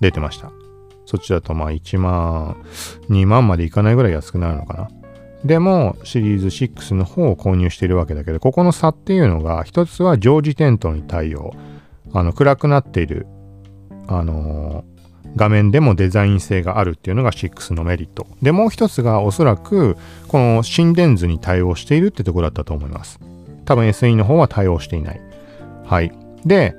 [0.00, 0.50] 出てました。
[1.06, 2.56] そっちだとまあ1万、
[3.08, 4.88] 2万までいかないぐらい安くなるのかな。
[5.44, 11.52] でもシリーズ6の方を購入しているわけだけど、ここの差っていうのが、一つは常時点灯に対応。
[12.12, 13.26] あの、暗くなっている、
[14.06, 18.26] あのー、画面でもデザイン性があるっていうのが6のメリット。
[18.42, 19.96] で、もう一つがおそらく、
[20.28, 23.20] この心電図に対応しているってところだったと思います。
[23.64, 25.20] 多分 SE の方は対応していない。
[25.84, 26.12] はい。
[26.44, 26.74] で、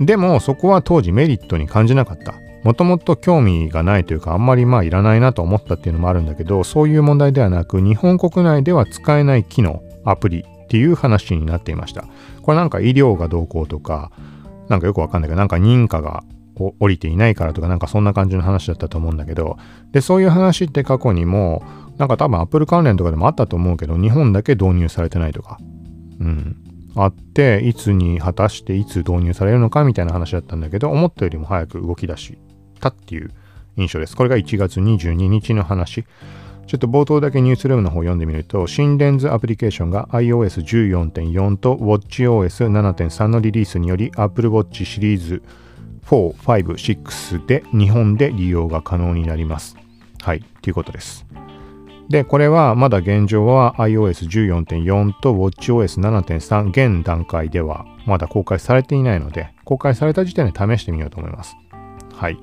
[0.00, 2.34] でもそこは当時メリットに感じなかった。
[2.64, 12.04] もともと興味がないというかあんまりまあいらないなと思ったっていうのもあるんだけどそういう問題ではなく日本国内では使えない機能アプリっていう話になっていました。
[12.42, 14.10] これなんか医療がどうこうとか
[14.68, 16.24] なんかよくわかんないけどなんか認可が
[16.56, 19.58] 降りていないからとかなんかそんな感じの話だったと思うんだけど
[19.92, 21.62] でそういう話って過去にも
[21.98, 25.58] なんか多分アップル関連とかでもあったと思うけど日本だけ導入されてないとか
[26.20, 26.56] うん
[26.96, 32.38] あっていつに果たしていつ導入されるのかみたいな話だったんだけど思ったよりも早く動き出し
[32.78, 33.30] たっていう
[33.76, 34.16] 印象です。
[34.16, 36.04] これが1月22日の話。
[36.66, 45.42] ちょっと冒頭だけニュースルームの方を読んでみると、心電図アプリケーションが iOS14.4 と WatchOS7.3 のリリースにより Apple Watch シリーズ
[46.04, 49.76] 4、5、6で日本で利用が可能になります。
[50.20, 51.24] はい、ということです。
[52.10, 61.56] で、これはまだ現状は iOS14.4 と WatchOS7.3 現段階ではまだ公開されていないので、公開された時点で試してみようと思います。
[62.14, 62.38] はい。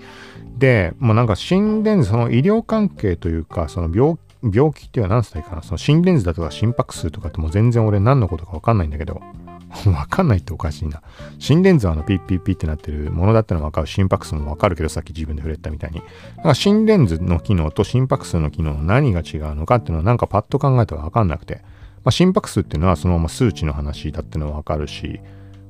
[0.57, 9.21] で、まあ、なんか心電図、その医療関係というか、その病病気っていうのは何つったらいいかな、その心電図だとか心拍数とかってもう全然俺何のことかわかんないんだけど、
[9.87, 11.01] わかんないっておかしいな。
[11.39, 13.87] 心電図はあのピッピッピってなってるものだったのわかる。
[13.87, 15.99] 心拍数もわかるけど、さっき自分で触れたみたいに。
[16.37, 21.61] だから心電図の機能と心拍数の機能の何が違うのかっていうのはなんかパッと考えたらわかんなくて。
[22.03, 25.19] まあ、心拍数っていうのはそのまま数値の話だってのはわかるし、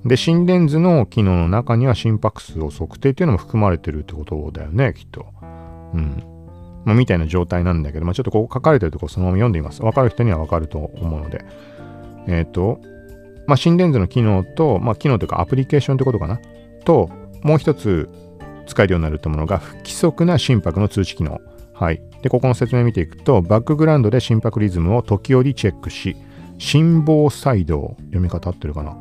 [0.05, 5.25] で、心電図の機能の中には心拍数を測定っていうのも含まれてるってことだよね、きっと。
[5.41, 6.23] うん。
[6.85, 9.81] まあ、みたいな状態なんだけど、まあ、ちょっとここ書かれてるとこそのまま読んでみます。
[9.81, 11.43] わかる人にはわかると思うので。
[12.27, 12.79] えっ、ー、と、
[13.47, 16.39] まあ、心電図の機能と、まあ、機能というかアプリケーションってことかな？
[16.83, 17.09] と、
[17.41, 18.07] もう一つ
[18.67, 21.41] 使えるようになるってものが不規則な心拍の通知機能。
[21.73, 22.01] はい。
[22.21, 26.15] で、ここの説明を見ていくと、バックグラウンドで心拍リズムを時折チェックし、
[26.57, 28.95] 心房細動、読み方合ってるかな？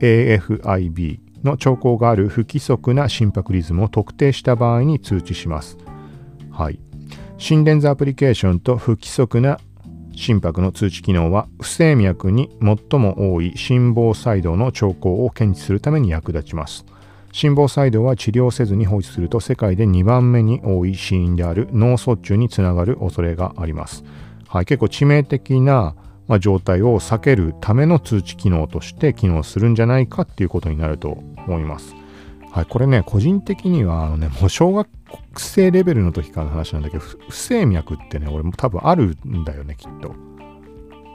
[0.00, 5.78] ?AFIB の兆候がある不規則な心拍リズムを特定した場合に通知します。
[6.50, 6.80] はい。
[7.38, 9.58] 心電図アプリケーションと不規則な
[10.14, 16.84] 心拍の通知機能は不整脈に最も多い心房細動の兆候を検知するために役立ちます。
[17.32, 24.04] 心房細動は治療せずに放置すると世界で2番目に多い死因である脳卒中につながる恐れがあります。
[24.48, 25.94] はい、結構致命的な、
[26.30, 31.96] まあ、状態を避けるための通知機能として機能するんじゃないかっていうことになると思います。
[32.52, 34.88] はい、これね、個人的には、あのね、 もう小学
[35.36, 40.14] 生レベルの時からの話なんだけど、不整脈ってね、俺も多分あるんだよね、きっと。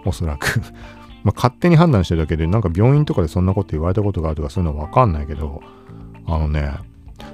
[0.03, 0.61] おそらく
[1.23, 5.61] まあ、勝手に判断してるだけで、なんか病院とかでそんなこと言われたことがあるとかそういうのわかんないけど、
[6.25, 6.73] あのね、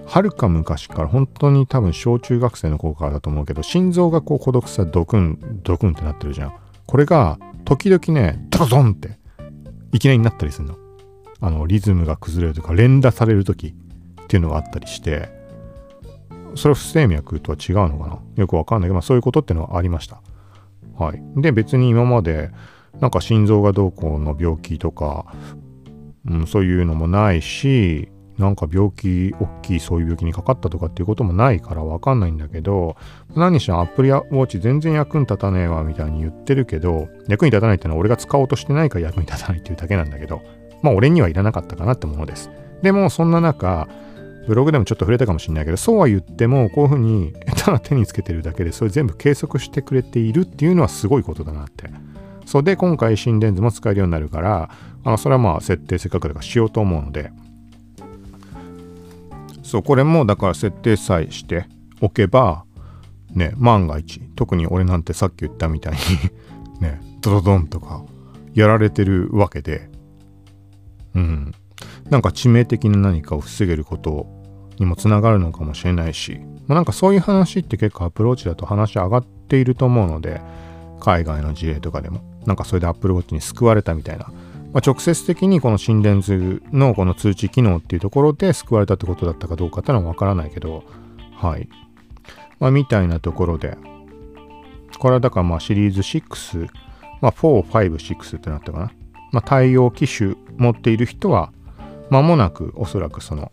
[0.05, 6.53] はるか昔から本当に多分小中学生の頃からだと思うけど、心臓がこう孤独さドクン、ドクンってなってるじゃん。
[6.91, 9.17] これが時々ね、ドドンって
[9.93, 10.75] いきなりになったりするの。
[11.39, 13.73] あの、リズムが崩れるとか連打される時。
[14.23, 15.29] っていうのがあったりして、
[16.55, 18.19] それは不整脈とは違うのかな？
[18.37, 20.21] よくわかんないけど、まあ、そういうことっていうのはありました。
[20.97, 21.21] はい。
[21.41, 22.49] で、別に今まで、
[22.99, 25.33] なんか心臓がどうこうの病気とか、
[26.25, 28.09] うん、そういうのもないし、
[28.41, 32.97] なんか病気、大きいそういう病気にかかったとかっていうこともないからわかんないんだけど、
[33.35, 40.41] 何してもアプリウォッチ全然役に立たねえわみたいに言ってるけど、役に立たないっていうのは俺が使おうとしてないから役に立たないっていうだけなんだけど、
[40.81, 42.49] まあ俺にはいらなかったかなってものです。
[42.81, 43.87] でもそんな中、
[44.47, 51.89] ブログでもちょっと触れたかもしれないけど、そうは言っても、こういうふうに下手な手につけてるだけで、それ全部計測してくれているっていうのはすごいことだなって。
[52.45, 54.69] そうで、今回心電図も使えるようになるから、
[55.03, 57.31] あのそれはまあ設定せっかくだからしようと思うので、
[59.71, 61.65] そう、これもだから設定さえして
[62.01, 62.65] おけば、
[63.33, 65.99] ね、万が一、特に俺なんてさっき言ったみたいに
[66.85, 68.03] ね、ドドドンとか
[68.53, 69.89] やられてるわけで、
[71.15, 71.53] うん。
[72.09, 74.27] なんか致命的な何かを防げること
[74.77, 80.41] にもつながるのかもしれないし、まあ、なんかそういう話って結構アプローチだと話上がっていると思うので、
[80.99, 84.33] 海外の事例とかでも、なんかそれでアップルウォッチに救われたみたいな、
[84.73, 90.83] まあ、直接的にこの心電図のこの通知機能っていうところで救われたってことだったかどうかっていうのはわからないけど、
[91.35, 91.67] はい。
[92.59, 93.77] まあ、みたいなところで、
[94.99, 96.69] これはだからまあシリーズ6、
[97.21, 98.91] まあ4、5、6ってなったかな。
[99.31, 101.51] まあ、対応機種持っている人は、
[102.09, 103.51] 間もなくおそらくその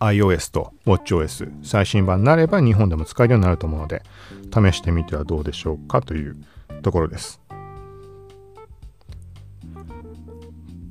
[0.00, 4.02] iOS と WatchOS 最新版になれば日本でも使えるようになると思うので
[4.52, 6.36] 試してみてはどうでしょうかという
[6.82, 7.40] ところです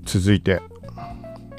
[0.08, 0.62] 続いて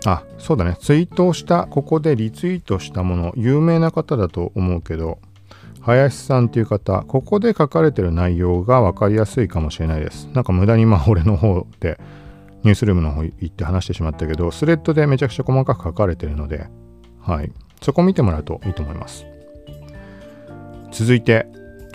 [0.04, 5.18] あそうだねツイートをしたここでリツイートしたもの有名な方だと思うけど
[5.80, 11.98] 林さんっていう方ここで書かれてる内容が分かりやすいかもしれないですなんか無駄にまあ俺の方で
[12.64, 16.66] ニュースルームの方行って話してしまったけど、スレッドでめちゃくちゃ細かく書かれてるので、
[17.20, 17.52] はい。
[17.82, 19.26] そこ見てもらうといいと思います。
[20.90, 21.46] 続いて、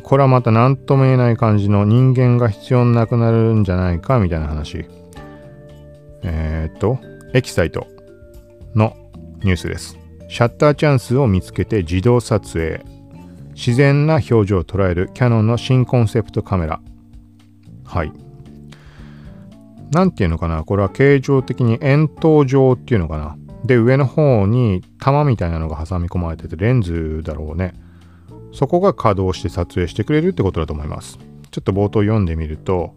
[0.03, 4.85] これはまた何とも言えない感じの人間が必要なくなるんじゃないかみたいな話。
[6.23, 6.99] えー、っと、
[7.33, 7.87] エキサイト
[8.75, 8.95] の
[9.43, 9.97] ニュースです。
[10.29, 12.83] シャッターチャンスを見つけて自動撮影。
[13.53, 16.81] 自然な表情を捉えるキャノンの新コンセプトカメラ。
[17.85, 18.11] はい。
[19.91, 20.63] なんていうのかな？
[20.63, 23.37] これは形状的に円筒状っていうのかな？
[23.63, 27.75] で、上の方に玉みたいなのが挟み込まれてて、レンズだろうね。
[28.53, 31.19] そこが稼働して撮影してくれるってことだと思います。
[31.51, 32.95] ちょっと冒頭読んでみると、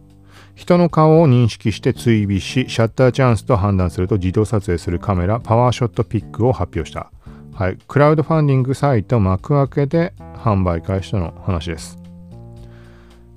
[0.57, 7.11] 人の顔を認識して追尾し、シャッターチャンスと判断すると自動撮影するカメラ、パワーショットピックを発表した。
[7.53, 7.77] はい。
[7.87, 11.99] クラウドファンディングサイトマクアケで販売開始との話です。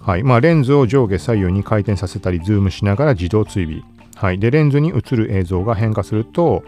[0.00, 3.82] はいまあ、レンズを上下左右に回転させたりズームしながら自動追尾、
[4.16, 6.64] はい、でレンズに映る映像が変化すると、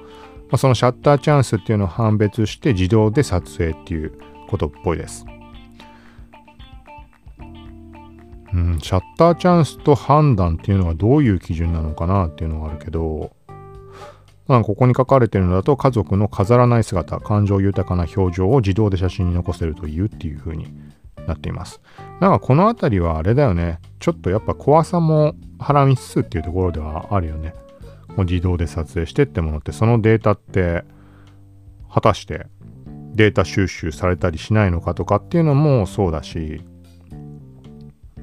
[0.51, 4.13] ま、そのシャッターチャンスっていうのを判別して自動で撮影っていう
[4.51, 5.25] ことっぽいです、
[8.55, 13.35] うん、シャッターチャンスと判断っていうのはどういう基準なのかなっていうのがあるけど
[14.49, 20.67] まあ、ここに書かれてるのだと家族の飾らない姿感情豊かな表情を自動で写真に残せるというっていう風に
[21.27, 21.81] なっています。
[22.21, 23.79] なんかこの辺りはあれだよね。
[24.01, 27.55] ちょっとやっぱ怖さもはらみつつっていうところではあるよね。
[28.09, 30.85] もう自動で撮影してってものってそのデータって
[31.91, 32.47] 果たして
[33.15, 36.63] データ収集されたりしないのかとかっていうのもそうだし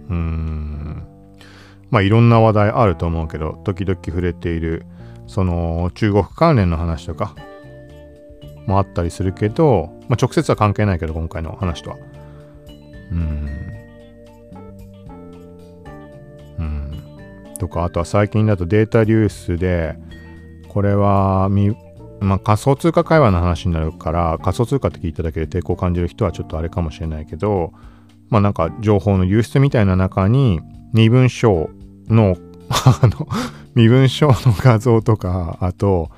[0.09, 1.07] うーん。
[1.89, 4.85] まあいろんな話題あると思うけど時々触れている
[5.27, 7.35] その中国関連の話とか
[8.67, 11.97] もあったりするけど、まあ、直接は関係ないけど今回の話とは。
[13.11, 13.49] うん。
[16.59, 17.03] うん。
[17.57, 19.95] とかあとは最近だとデータ流出で
[20.67, 21.49] これは
[22.21, 27.71] まあ、仮想通貨会話の話になるから仮想通貨って聞いただけで抵抗を感じる人はちょっとあれかもしれないけど
[28.29, 30.61] まあなんか情報の流出みたいな中に
[30.93, 31.69] 身分証
[32.07, 32.37] の
[32.69, 33.27] あの
[33.75, 36.09] 身分証の画像とかあと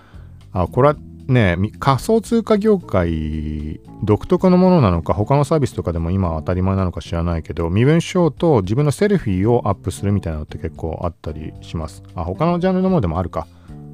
[0.51, 0.95] あこれは
[1.28, 12.03] ね仮想通貨業界独特のものなのか他のサービスとかでも今は当たり前なのか知らないけど身分証と自分のセルフィーをアップするみたいなのって結構あったりします。
[12.16, 13.47] あ他のジャンルのものでもあるか。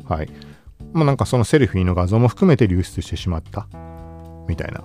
[0.05, 0.30] はい。
[0.93, 3.68] まあなんかそのセルフィーの画像も含めて流出してしまった。
[4.47, 4.84] みたいな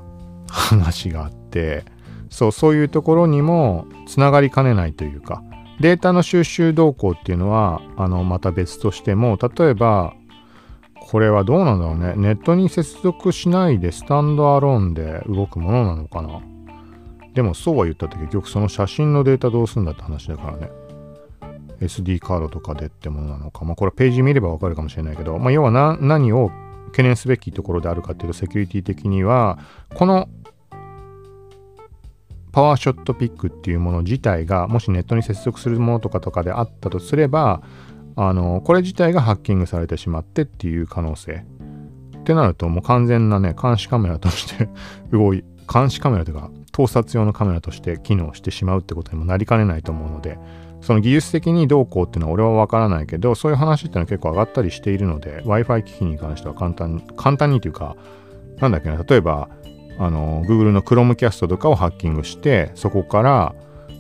[0.49, 1.85] 話があって
[2.33, 5.43] そうそういうところにもつながりかねないというか
[5.81, 10.15] データの収集動向っていうのはあのまた別としても例えば
[10.95, 12.15] これはどうなんだろうね。
[12.17, 16.41] ネットに接続しないでスタンドアローンで動くものなのかな。
[17.35, 20.71] でもそうは言ったって結局その写真のデータどうすんだって話だからね。
[21.81, 23.65] SD カードとかでってものなのか。
[23.65, 26.51] まあこれページ見ればわかるかもしれないけど、まあ、要は何を
[26.93, 29.59] 懸念すべきところであるかっていうとセキュリティ的には
[29.95, 30.29] この
[32.53, 37.63] パワーショットピックっていうもの自体がもしネットに接続するものとかとかであったとすれば
[38.15, 41.45] あのこれ自体がハッキングされてしまってっていう可能性。
[42.19, 44.69] ってなるともう完全なね監視カメラとして
[45.11, 50.39] 動い監視カメラというか盗撮用のカメラとして機能してしまうってことにもなりかねないと思うので
[50.81, 57.97] その技術的にどうこうっていうのは俺は分からないけどそういう話っていうのは結構上がったりしているので Wi-Fi 機器に関しては簡単に簡単にというか
[58.59, 59.49] なんだっけな例えば
[59.99, 63.55] あの Google の Chromecast とかをハッキングしてそこから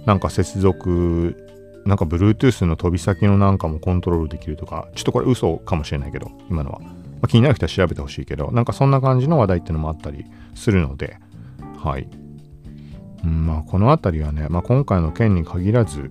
[0.06, 1.36] なんか接続
[1.84, 6.88] なんか Bluetooth の飛び先のなんかもコントロールできるとかちょっとこれ嘘かもしれないけど今のは、ま
[7.22, 10.24] あ、気になる人は調べてほしいけどなんかそんな感じの話題っていうのもあったり
[10.54, 11.18] するので
[11.82, 12.08] はい、
[13.24, 16.10] うん、まあこの辺りはね、まあ、今回の件に限らず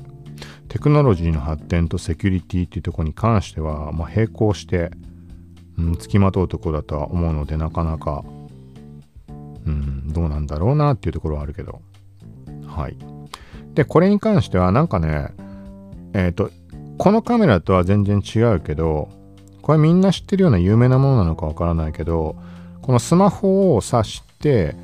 [0.67, 4.91] テクノロジーの発展とセキュリティっていうとこに関しては、まあ、並行して、
[5.77, 8.23] うん、付きまとうとこだとは思うのでなかなか
[9.65, 11.81] うん、どうなんだろうなっていうところはあるけど。
[12.65, 12.97] はい。
[13.73, 15.33] で、これに関してはなんかね、
[16.13, 16.51] えっ、ー、と、
[16.97, 19.09] このカメラとは全然違うけど、
[19.61, 22.35] これみんな知ってるような有名なものなのかわからないけど、
[22.81, 24.75] このスマホを挿して、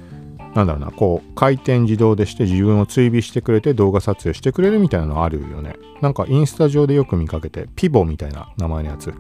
[0.56, 5.76] なんだろうな、こう、回転自動でして自分を追尾してくれて動画撮影してくれるみたいなのあるよね。
[6.02, 9.14] なんかインスタ上でよく見かけて、ピボみたいな名前のやつ。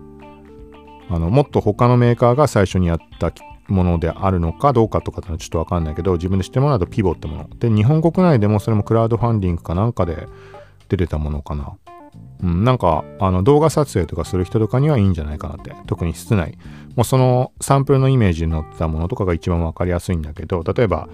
[1.10, 3.32] あの、もっと他のメーカーが最初にやった
[3.68, 7.50] ものであるのかどうかとかってのはちょっとわかんないけど、自分で知ってもらうとピボってもの。
[7.58, 10.28] で、日本国内でもそれもクラウドファンディングかなんかで
[10.90, 11.74] 出てたものかな。
[12.44, 15.76] うん、なんか、あの、動画撮影とかする人とかにはいいんじゃないかなって。
[15.88, 16.58] 特に室内。
[16.96, 21.10] もうそのサンプルのイメージに載ってたものとかが一番わかりやすいんだけど、例えば、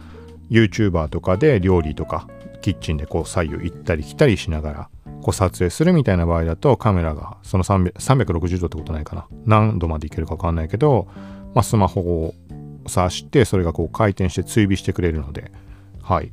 [0.49, 2.27] YouTuber とかで料理とか、
[2.61, 4.89] キッチンでこう左右行ったり来たりしながら、
[5.21, 9.27] こう撮影するみたいな場合だとカメラがその360度ってことないかな。
[9.45, 11.07] 何度までいけるかわかんないけど、
[11.53, 12.33] まあ、スマホを
[12.85, 15.51] を挿してそれがこう回転して追尾してくれるので。
[16.01, 16.31] はい。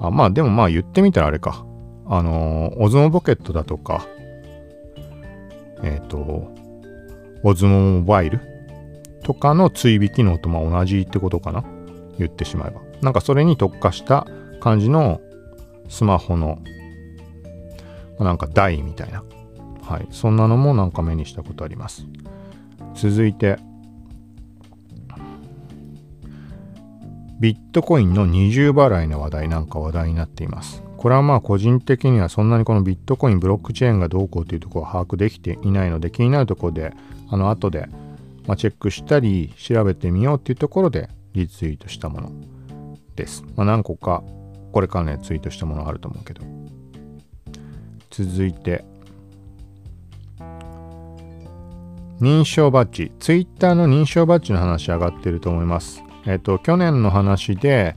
[0.00, 1.64] あまあでもまあ言ってみたらあれか。
[2.06, 4.06] あのー、オズモポケットだとか。
[5.82, 6.52] えっ、ー、と
[7.42, 8.40] オズモモバイル
[9.22, 11.64] とかの追尾機能とまあ同じってことかな？
[12.18, 12.80] 言ってしまえば。
[13.02, 14.26] なんかそれに特化した
[14.60, 15.20] 感じの
[15.88, 16.58] スマホの
[18.18, 19.22] なんか台みたいな。
[19.82, 20.08] はい。
[20.10, 22.06] そんなのもなんか目にしたことあります。
[22.94, 23.58] 続いて
[27.38, 30.82] ビットコインの二重払いの話題なんか話題になっています。
[30.96, 36.92] これはまあ個人的にはそんなにこのビットコインブロックチェーンがどうこうというところは把握できていないので気になるところで
[37.28, 37.88] あの後で
[38.46, 42.32] まあチェックしたり調べてみようっていうところでリツイートしたもの
[43.14, 43.44] です。
[43.54, 44.24] まあ何個か
[44.72, 46.42] これからねツイートしたものあると思うけど。
[48.10, 48.82] 続いて
[52.18, 53.12] 認証バッジ。
[53.20, 56.05] ツイッターの認証バッジの話上がってると思います。
[56.26, 57.96] えっ、と、去年の話で、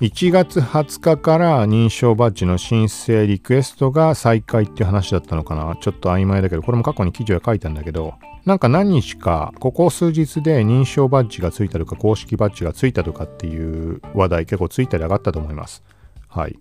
[0.00, 8.14] 1月20日から認証バッジの申請リクエストが再開っていう話だったのかなちょっと曖昧だけど、これも過去に記事は書いたんだけど、
[8.44, 15.82] なんか何日か、ここ数日で認証バッジがついたとか、公式バッジがついたとかっていう話題結構ツイッターで上がったと思います。
[16.28, 16.58] はい。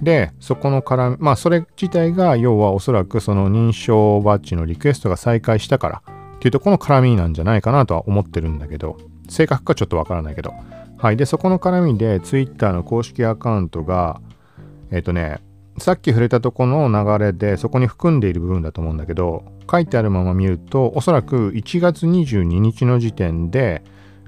[0.00, 6.02] で、そこの絡み、まあそれ自体が要はおそらくその認証バッジのリクエストが再開したから
[6.36, 8.96] っていうとこの絡みなんじゃないかなとは思ってるんだけど、
[9.30, 10.52] 正確かちょっとわからないけど。
[10.98, 11.16] はい。
[11.16, 14.20] で、そこの絡みで Twitter の公式アカウントが、
[14.90, 15.40] えっ、ー、とね、
[15.78, 23.82] さっき触れたとこの流れでそこに含んでいる部分だと思うんだけど、書いてあるまま見ると、おそらく1月22日の時点で、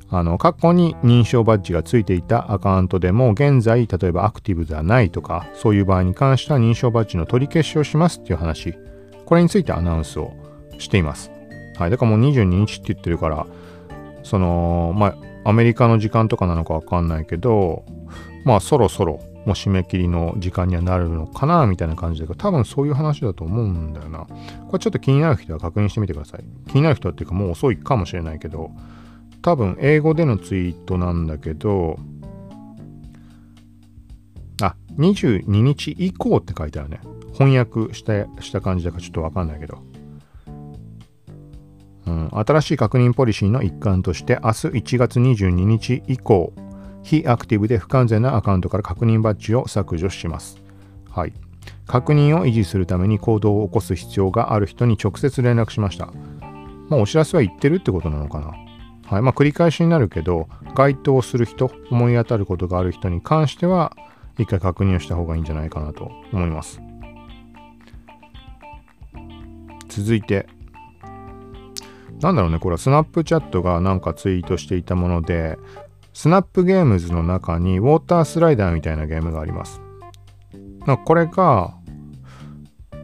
[0.08, 8.74] あの、過去に認証バッジがついていたアカウントでも、現在、例えばアクティブではないとか、そういう場合に関しては認証バッジの取り消しをしますっていう話、
[9.24, 10.32] これについてアナウンスを
[10.78, 11.30] しています。
[11.78, 11.90] はい。
[11.90, 13.46] だからもう22日って言ってるから、
[14.22, 15.14] その、ま
[15.44, 17.84] あ、アメリカの時間とかなのかわかんないけど、
[18.44, 24.26] まあそろそろもう締め切りの時間にはなるのかなみたいな感じだけど、多分そういう話だと思うんだよな。
[24.68, 26.44] これちょっと気になる人は確認してみてください。
[26.68, 28.70] 気になる人っていうかもう遅いかもしれないけど、
[29.42, 31.98] 多分英語でのツイートなんだけど、
[34.62, 37.00] あ、22日以降って書いてあるね。
[37.32, 39.78] 翻訳したした感じだからちょっとわかんないけど。
[42.06, 46.52] うん、新しい確認ポリシーの一環として明日1月22日以降
[47.02, 50.62] 非アクティブで不完全なアカウントから確認バッジを削除します。
[51.10, 51.32] はい。
[51.86, 56.06] 確認を維持するために行動を起こす必要がある人に直接連絡しました。
[56.88, 58.52] まあ、お知らせは言ってるってことなのかな。
[59.06, 59.22] はい。
[59.22, 63.96] まあ、繰り返しになるけど、該当する人、思い当たることがある人に関しては、
[64.38, 66.80] 一回確認をした方がいいんじゃないかなと思います。
[69.88, 70.46] 続いて、
[72.22, 75.58] なんだろうね、これはスナップチャットがなんかツイートしていたもので、
[76.12, 79.80] スナップゲームズの中にウォータースライダーみたいなゲームがあります。
[81.04, 81.74] これが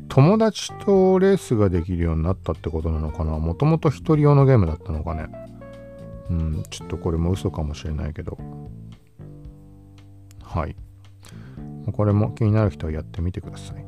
[0.08, 5.28] 友達とレースができるようになったってことなのかなもともと一人用のゲームだったのかね
[6.30, 8.38] うん、ちょっとこれも嘘かもしれないけど。
[10.42, 10.76] はい。
[11.92, 13.87] これも気になる人はやってみてください。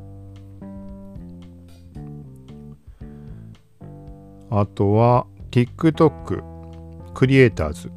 [4.51, 6.43] あとは TikTok
[7.13, 7.91] クリエイターズ。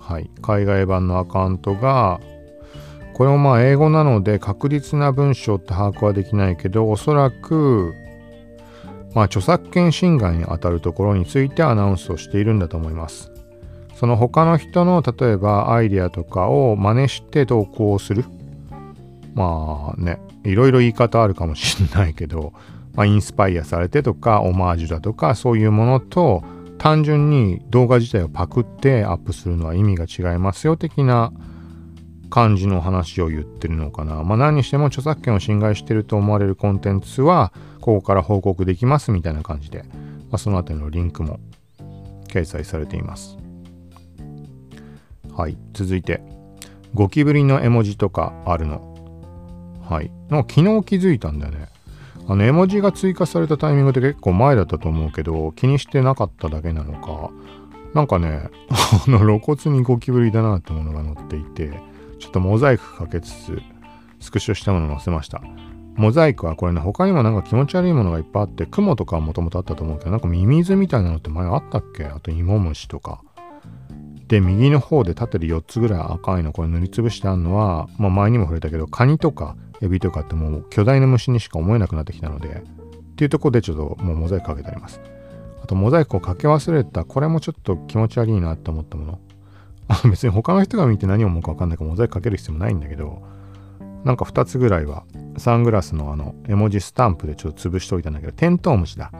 [0.00, 0.30] はい。
[0.40, 2.20] 海外版のアカウントが、
[3.12, 7.92] これもまあ英語なので確実な文章って把握はできないけど、おそらく、
[9.14, 13.32] まあ著作権侵害に当たるところについてアナウンスをしているんだと思います。
[13.94, 18.24] その他の人の例えばアイデアとかを真似して投稿する。
[19.34, 22.52] まあね、いろいろ言い方あるかもしれないけど、
[22.96, 26.42] まあ、インスパイアされてとか、オマージュだとか、そういうものと、
[26.78, 31.32] 単純に動画自体をパクってアップするのは意味が違いますよ的な
[32.28, 34.22] 感じの話を言ってるのかな。
[34.22, 39.84] まあ何にしても著作権を侵害してると思われるコンテンツはここから報告できますみたいな感じで、
[40.30, 41.40] まあ、そのあたりのリンクも
[42.28, 43.38] 掲載されています。
[45.32, 45.56] はい。
[45.72, 46.20] 続いて、
[46.94, 48.94] ゴキブリの絵文字とかあるの。
[49.82, 50.10] はい。
[50.30, 51.68] の昨日気づいたんだよね。
[52.28, 57.30] あの絵文字が追加されたタイミングって結構前だったと思うけど、気にしてなかっただけなのか、
[57.94, 58.50] なんかね、
[59.06, 61.80] あの露骨にゴキブリだなってものが載っていて、
[62.18, 63.62] ちょっとモザイクかけつつ、
[64.20, 65.40] スクショしたものを載せました。
[65.94, 72.04] モザイクはこれね、他にもなんか気持ち悪いものがいっぱいあって、雲とかもともとあったと思うけど、なんかミミズみたいなのって前あったっけ？
[72.04, 73.22] あと芋虫とか。
[74.28, 85.00] で、右の方で縦で4つぐらい赤いのこれ塗りつぶしてあるのは、まあ前にも触れたけど、カニとかエビとかってもう巨大な虫にしか思えなくなってきたので、っていうところでちょっともうモザイクかけてあります。
[85.62, 89.20] あとモザイクをかけ忘れた、これもちょっと気持ち悪いなって思ったもの。
[90.10, 93.22] 別に他の人が見て何を思うか分かんないからモザイクかける必要もないんだけど、
[94.04, 95.04] なんか2つぐらいは
[95.38, 99.10] サングラスのあの絵文字スタンプでちょっと潰しておいたんだけど、テントウムシだ。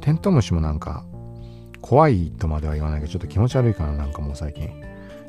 [0.00, 1.04] テントウムシもなんか
[1.80, 4.68] 怖いとまでは言わないけど、ちょっと気持ち悪いかな、なんかもう最近。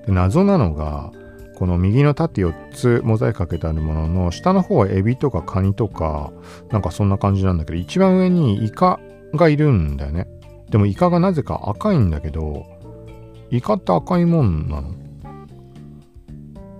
[0.06, 1.12] で謎なのが、
[1.56, 6.32] この右の縦4つモザイクかけてあるものの下の方はエビとかカニとか
[6.70, 9.00] なんかそんな感じなんだけど一番上にイカ
[9.34, 10.28] がいるんだよね。
[10.70, 12.66] でもイカがなぜか赤いんだけど
[13.52, 14.94] イカって赤いもんなの？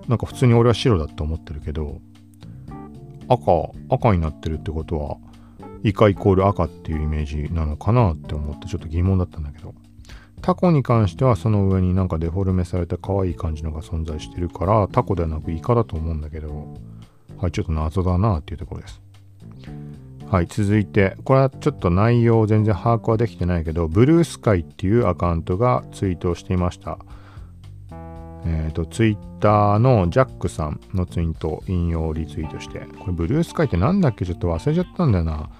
[0.08, 2.00] なんか普通に俺は白だと思ってるけど
[3.28, 3.44] 赤
[3.88, 5.16] 赤になってるってことは
[5.82, 9.74] イカイコール赤っていうイメージなのかなって思ってちょっと疑問だったんだけど。
[10.42, 16.74] タコに関してはその上になんかデフォルメされた可愛い感じのが存在してるからタコではなくイカだと思うんだけど
[17.38, 19.00] はいちょっと謎だなっていうところです。
[20.30, 26.98] はい続いてこれはちょっと内容全然把握はできてないけどブルースカイっていうアカウントがツイートをしていました。
[28.48, 34.24] えっ、ー、と、ツイッターのジャックさんのツイート引用リツイートして、これブルースカイってなんだっけ？
[34.24, 35.50] ちょっと忘れちゃったんだよな。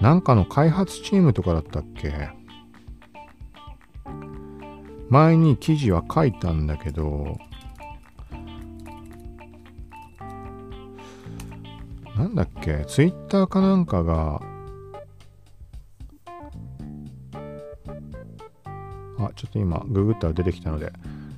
[0.00, 2.30] なんかの開発チームとかだったっけ？
[5.12, 7.36] 前に記事は書いたんだけど、
[12.16, 12.86] なんだっけ？
[12.88, 14.40] ツイッターかなんかが、
[19.18, 20.90] あ、ちょっと今、ググったら出てきたので、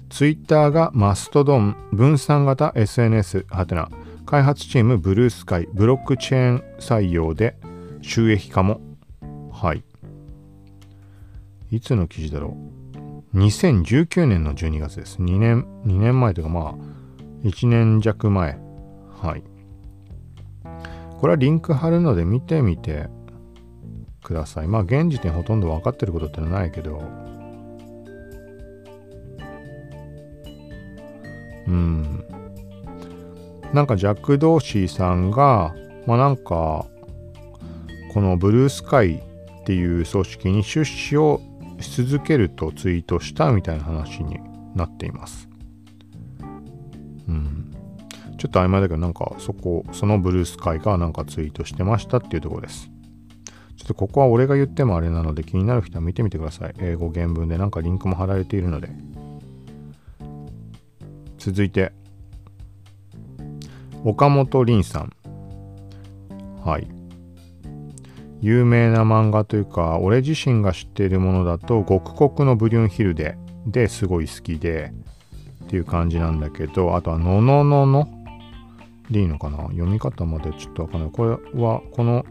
[0.09, 3.89] ツイッターがマストドン分散型 SNS はてな
[4.25, 7.57] 開発チームブルースカイブロックチェーン採用で
[8.03, 8.81] 収益化も
[9.51, 9.83] はい。
[11.73, 12.84] いつの記事だろう？
[13.35, 15.19] 2019年の12月です。
[15.19, 16.75] 2年2年前というかまあ
[17.43, 18.59] 1年弱前
[19.21, 19.43] はい。
[21.19, 23.09] これはリンク貼るので見てみて
[24.23, 24.69] ください。
[24.69, 27.03] まあ現時点ほとんど分かってることってのはないけど。
[31.67, 32.25] うん。
[33.73, 35.75] なんかジャック・ドーシーさんが、
[36.07, 36.87] まあなんか、
[38.13, 41.41] このブルースカイっていう組織に出資を
[41.81, 44.39] し続けるとツイートしたみたいな話に
[44.75, 45.49] なっています。
[47.29, 47.71] うん。
[48.39, 52.91] ちょっと曖昧だけど、なんかそこ、そのブルースカイがなんかツイートしてましたっていうところです。
[53.77, 56.75] ちょっとここは俺が言ってもあれなので気になる人は見てみてください。
[56.79, 58.89] 英語原文でなんかリンクも貼られているので。
[61.39, 61.93] 続いて、
[64.03, 65.13] 岡本凛さん。
[66.65, 66.89] はい。
[68.45, 74.93] 有名な漫画というか、俺自身が知っているものだと、極国のブリュンヒルデですごい好きで、
[75.65, 78.07] っていう感じなんだけど、あとは、のののの
[79.11, 79.57] でいいのかな？
[79.69, 81.11] 読み方までちょっとわかんない。
[81.11, 82.27] これは、この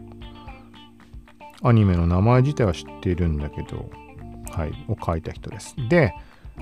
[1.62, 3.90] アニメの名前自体は知っているんだけど、
[4.52, 5.74] はい、を書いた人です。
[5.88, 6.14] で、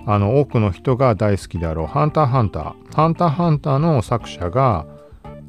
[0.07, 2.95] あの多くの人が大好きであろうハンターハンター。
[2.95, 4.87] ハンターハンターの作者が、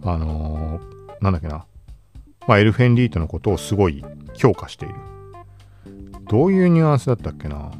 [0.03, 1.65] あのー、なんだっけな、
[2.47, 4.03] まあ、エルフェンリートのことをすごい
[4.35, 4.95] 評価している。
[6.29, 7.71] どういうニュアンスだったっけな？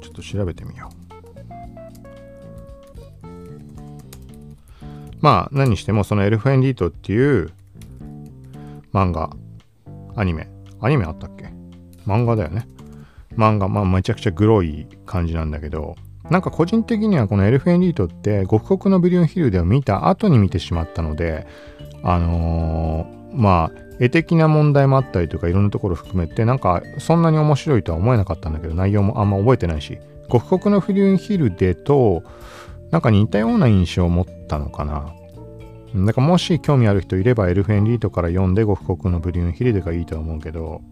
[0.00, 0.96] ちょっと調べてみよう。
[5.20, 7.52] まあ、何にしてもそのエルフェンリートっていう
[8.92, 9.30] 漫画、
[10.16, 10.48] アニメ、
[10.80, 11.44] アニメあったっけ？
[12.06, 12.66] 漫画だよね。
[13.36, 15.96] 漫画、まあめちゃくちゃグロい感じなんだけど、
[16.30, 21.46] なんか個人的にはこのエルフェンリートって極国のビリオンヒルデを見た後に見てしまったので、
[22.04, 29.98] あのー、まあ絵的な問題もあったりとかいろんなところ含めてなんかそんなに面白いとは思えなかったんだけど内容もあんま覚えてないし
[30.30, 32.22] 極国のビリオンヒルデと
[32.90, 35.12] なんか似たような印象を持ったのかな。
[35.92, 40.82] だからもし興味ある人いればエルフェンリートから読んで極国のブリュンヒルデがいいと思うけど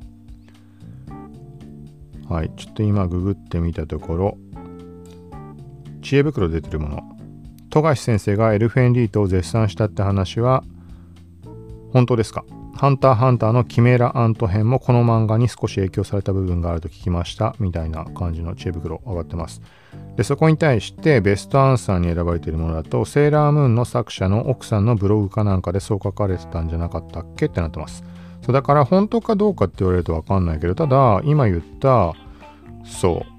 [2.28, 4.38] はい、ちょっと今ググってみたところ、
[6.08, 7.02] 知恵袋出てるもの。
[7.68, 10.64] 富樫先生がエルフェンリートを絶賛したって話は、
[11.92, 12.46] 本当ですか？
[12.74, 19.60] ハンターハンターのキメラアント編もこの漫画に少し影響された部分があると聞きましたみたいな感じの知恵袋上がってます。
[20.16, 28.02] で、そこに対してベストアンサーに選ばれているものだと、セーラームーンの作者の奥さんのブログかなんかでそう書かれてたんじゃなかったっけってなってます。
[28.40, 32.14] そうだから本当かどうかって言われるとわかんないけど、ただ今言った、
[32.86, 33.37] そう、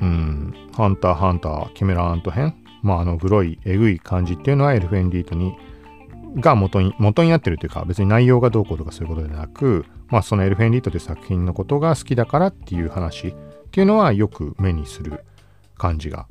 [0.00, 5.54] うん、ハンターハンター、キメラアント編、まああのグロい、えぐい感じっていうのはエルフェンディートに、
[6.36, 13.34] が元に、元になってるというか、別に内容がどうこうとかそういうことでなく、まあそのエルフェンディートという作品のことが好きだからっていう話っ
[13.70, 15.24] ていうのはよく目にする
[15.78, 16.26] 感じが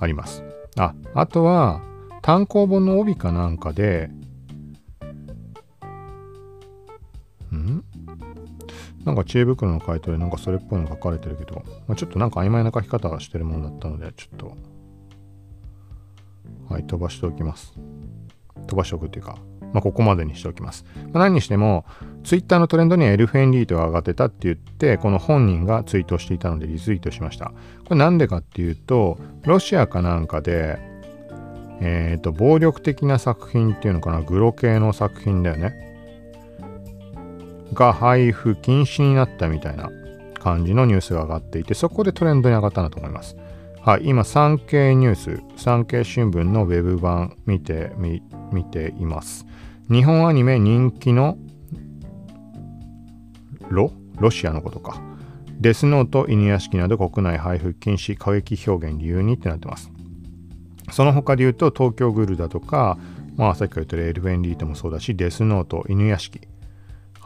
[0.00, 0.44] あります。
[0.76, 1.82] あ、あとは
[2.22, 4.10] 単行本の帯かなんかで、
[7.52, 7.84] ん？
[9.06, 14.56] なんか知恵袋の回答でなんかそれっぽいの書かれてるけど、まあ、ちょっとなんか曖昧な書き方がしてるものだったので、ちょっと、
[16.68, 17.72] はい、飛ばしておきます。
[18.66, 19.38] 飛ばしておくっていうか、
[19.72, 20.84] まあ、ここまでにしておきます。
[21.12, 21.84] まあ、何にしても、
[22.24, 27.52] ツイッターのトレンドにエルフェンリートが上がってたって言って、この本人がツイートしていたのでリツイートしました。
[27.84, 30.80] これなんでかっていうと、ロシアかなんかで、
[31.80, 35.95] えっ、ー、と、暴力的な作品っていうのかな、グロ系の作品だよね。
[37.72, 39.90] が配布禁止になったみたいな
[40.34, 43.36] 感じのニュースが上がっていて、そこでトレンドに上がったんだと思います。
[43.80, 49.46] はい、今、産経ニュース、産経新聞のウェブ版見てみ、見ています。
[49.90, 51.38] 日本アニメ人気の
[53.68, 55.00] ロロシアのことか。
[55.60, 59.90] デスノート、犬屋敷など国内配布禁止、過激表現理由にってなってます。
[60.90, 62.98] その他で言うと、東京グルだとか、
[63.36, 66.40] まあ、さっきから言ったエルフェンリートもそうだし、デスノート、犬屋敷、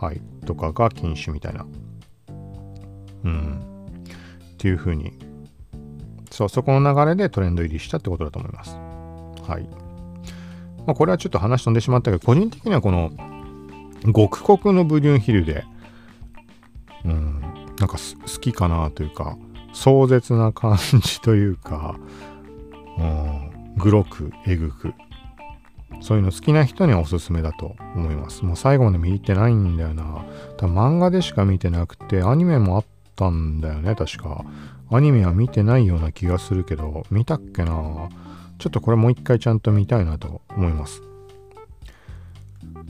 [0.00, 1.66] はい、とかが禁止みたいな
[3.24, 3.60] うん。
[4.54, 5.12] っていう風に、
[6.30, 8.76] そう、そこの流れでトレンド入りしたってことだと思います。
[9.46, 9.68] はい。
[10.86, 13.10] まあ、これはちょっと話飛んでしまったけど、個人的にはこの、
[14.14, 15.64] 極国のブリュンヒルで、
[17.04, 17.40] うん、
[17.78, 19.36] なんか好きかなというか、
[19.72, 21.96] 壮絶な感じというか、
[22.98, 24.94] うん、グロく、えぐく、
[26.00, 28.44] そういうの好きな人におすすめだと思います。
[28.44, 30.24] もう最後まで見てないんだよな。
[30.56, 32.84] 多分漫画でしか見てなくて、アニメもあっ
[33.16, 34.44] たんだよね、確か。
[34.90, 37.72] アニメは見てないような気がするけど、見たっけな
[38.58, 41.02] ちょっとこれもう一回ちゃんと見たいなと思います。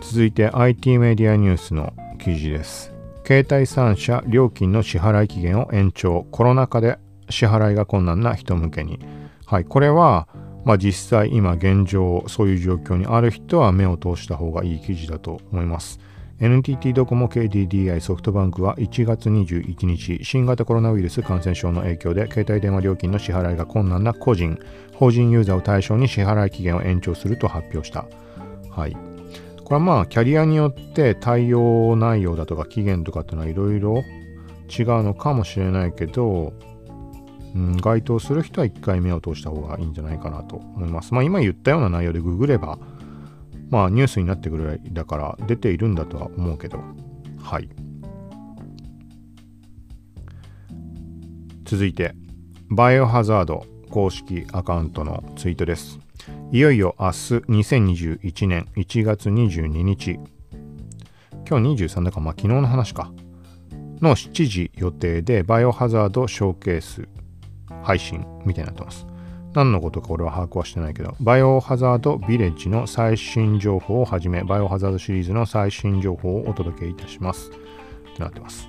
[0.00, 2.92] 続いて IT メディアニュースの記事です。
[3.26, 6.26] 携帯3社料金の支払い期限を延長。
[6.30, 6.98] コロナ禍で
[7.28, 8.98] 支払いが困難な人向けに。
[9.46, 10.26] はい、これは、
[10.64, 15.98] まあ、実際今現状そういう状況にある人は目を通した方がいい記事だと思います。
[16.40, 24.58] NTT ドコモ KDDI ソフトバンクは1月21日新型コロナウイルス感染症の影響で携帯電話料金の支払いが困難な個人
[24.94, 28.06] 法人ユーザーを対象に支払い期限を延長すると発表した
[28.70, 28.92] はい
[29.64, 34.02] これはまあキャリアによって対応内容だとか期限とかっていうのはいろいろ
[34.70, 36.52] 違うのかもしれないけど、
[37.55, 41.14] うん、該当する人は一回目を通した方がいいんじゃないかなと思います。
[41.14, 42.78] まあ今言ったような内容でググれば
[43.70, 46.80] まあニュースになってくるぐらいだから出ているんだとは思うけど。
[47.42, 47.68] はい。
[51.64, 52.14] 続いて
[52.68, 55.98] バイオハザード公式アカウントのツイートです。
[56.53, 57.14] いよいよ明日
[57.48, 60.18] 2021年1月22日
[61.48, 63.12] 今日23だかまあ昨日の話か。
[64.01, 67.09] の7時予定でバイオハザードショーケース
[67.82, 69.06] 配信みたいになってます
[69.54, 77.50] 何のことか俺は把握はしてないけど、バイオハザードビレッジの最新情報をはじめ、バイオハザードシリーズの最新情報をお届けいたします。
[77.50, 78.68] ってなってます。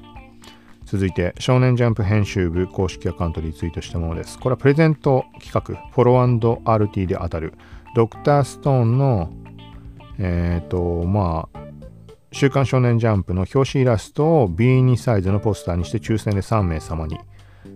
[0.85, 4.39] 続いて、少年ジャンプ編集部公式アカウントリツイートしたものです。
[4.39, 7.53] これはプレゼント企画、フォロー &RT で当たる、
[7.95, 9.31] ドクターストーンの、
[10.17, 11.59] えっ、ー、と、まあ、
[12.31, 17.19] 週刊少年ジャンプの表紙イラストを B2 サイズのポスターにして抽選で3名様に。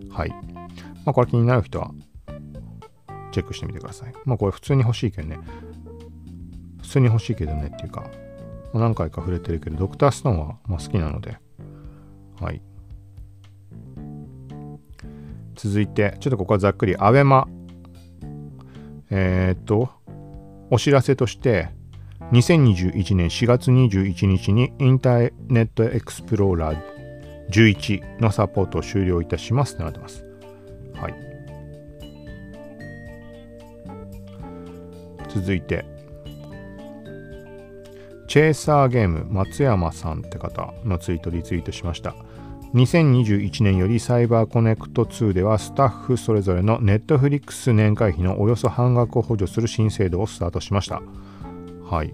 [0.10, 0.55] はい。
[1.06, 1.92] まあ、これ気になる人は
[3.32, 4.14] チェックしてみてください。
[4.26, 5.40] まあこれ普通に欲しいけどね。
[6.82, 8.02] 普通に欲しいけどねっていうか、
[8.74, 11.38] まあ、何回か触れてるけど、ドクターストーンはまあ好きなので、
[12.40, 12.62] はい。
[15.56, 17.48] 続いて、ちょっとここはざっくり、アベマ。
[19.10, 19.90] えー、っと、
[20.70, 21.70] お知らせとして、
[22.32, 26.82] 2021年4月21日にインターネットエクスプローラー
[27.52, 30.26] 11のサポートを終了いたしますってなってます。
[30.96, 31.16] はい。
[35.30, 35.86] 続いて。
[38.28, 42.16] チェイサーゲーム松山さんって方のツイートリツイートしました。
[42.74, 51.02] 2021年よりサイバーコネクト2ではスタッフそれぞれのネットフリックス年会費のおよそ半額を補助する新制度をスタートしました。
[51.90, 52.14] はい。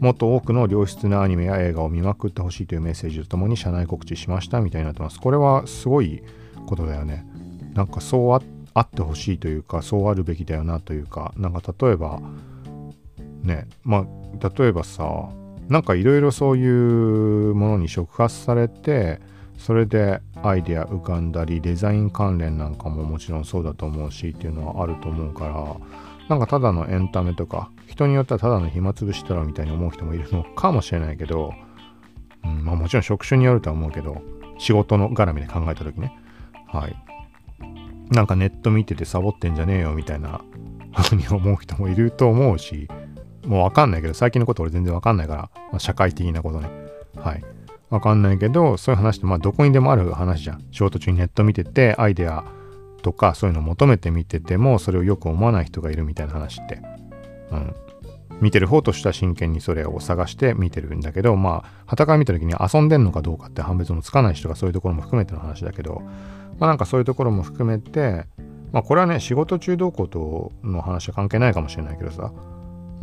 [0.00, 5.20] もっと多くの良質なアニメや映画を見まくってほしいというメッセージとともに社内告知しましたみたいになってます。
[5.20, 6.22] これはすごい
[6.66, 7.26] ことだよね。
[7.74, 8.42] なんかそうあっ
[8.74, 12.20] あってほしいというかそうあるべきだよなというかなんか例えば
[13.42, 15.28] ねまあ例えばさ
[15.68, 16.66] なんかいろいろそうい
[17.50, 19.20] うものに触発されて
[19.58, 25.76] それでアイデア浮かんだりデザイン関連なんかももちろんそうだと思うしっていうのはあると思うから
[26.28, 31.52] なんかただのエンタメとか人によってはただの暇つぶしだろみたいに思う人もいるのかもしれないけど、
[32.44, 34.22] うんまあ、もちろん職種によるとは思うけど
[34.58, 36.16] 仕事の絡みで考えた時ね。
[36.68, 37.11] はい。
[38.12, 40.42] なんかネット見ててサボってんじゃねえよみたいな
[41.02, 42.88] ふうに思う人もいると思うし、
[43.46, 46.70] もうわかんないけど、最近のこと俺全然わかんないから、まあ、社会的なことね。
[47.16, 47.42] はい。
[47.90, 50.64] わかんないけど、そういう話ってまあどこにでもある話じゃん。
[50.70, 52.44] 仕事中にネット見てて、アイデア
[53.02, 56.80] とかそういうの求めてみてても、それをよく思わない人がいるみたいな話って。
[57.50, 57.74] うん。
[58.42, 66.02] 見てる方としては真剣にそれを探して見てるんだけど、まあ、旗から見た時に遊んでんのかどうかって判別のつかない人がそういうところも含めての話だけど、
[66.58, 68.26] まあなんかそういうところも含めて、
[68.72, 72.32] まあこれはね、仕事中どうこうとの話は関係ないかもしれないけどさ、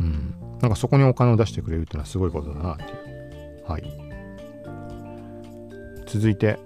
[0.00, 0.34] うん。
[0.60, 3.64] なんかそこにお金を出してくれるっていうのはすごいことだなっていう。
[3.66, 3.82] はい。
[6.06, 6.58] 続いて、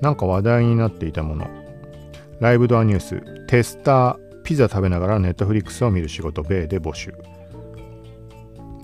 [0.00, 1.46] なんか話題になっていたもの。
[2.40, 7.14] ライブドアニュース、テスター、ピザ食べながらネットフリックスを見る仕事、米で募集。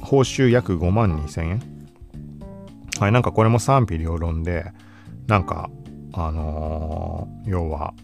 [0.00, 1.62] 報酬約5万2000円。
[2.98, 4.72] はい、なんかこれも賛否両論で、
[5.26, 5.70] なんか、
[6.12, 7.94] あのー、要は、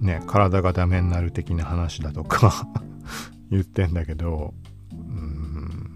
[0.00, 2.66] ね、体がダメになる的な話だとか
[3.50, 4.54] 言ってんだけど、
[4.92, 5.94] うん、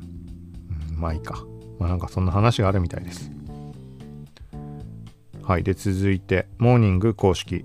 [0.96, 1.44] まあいいか。
[1.78, 3.30] まあなんかそんな話があるみたいです。
[5.42, 5.62] はい。
[5.62, 7.64] で、続いて、モーニング公式。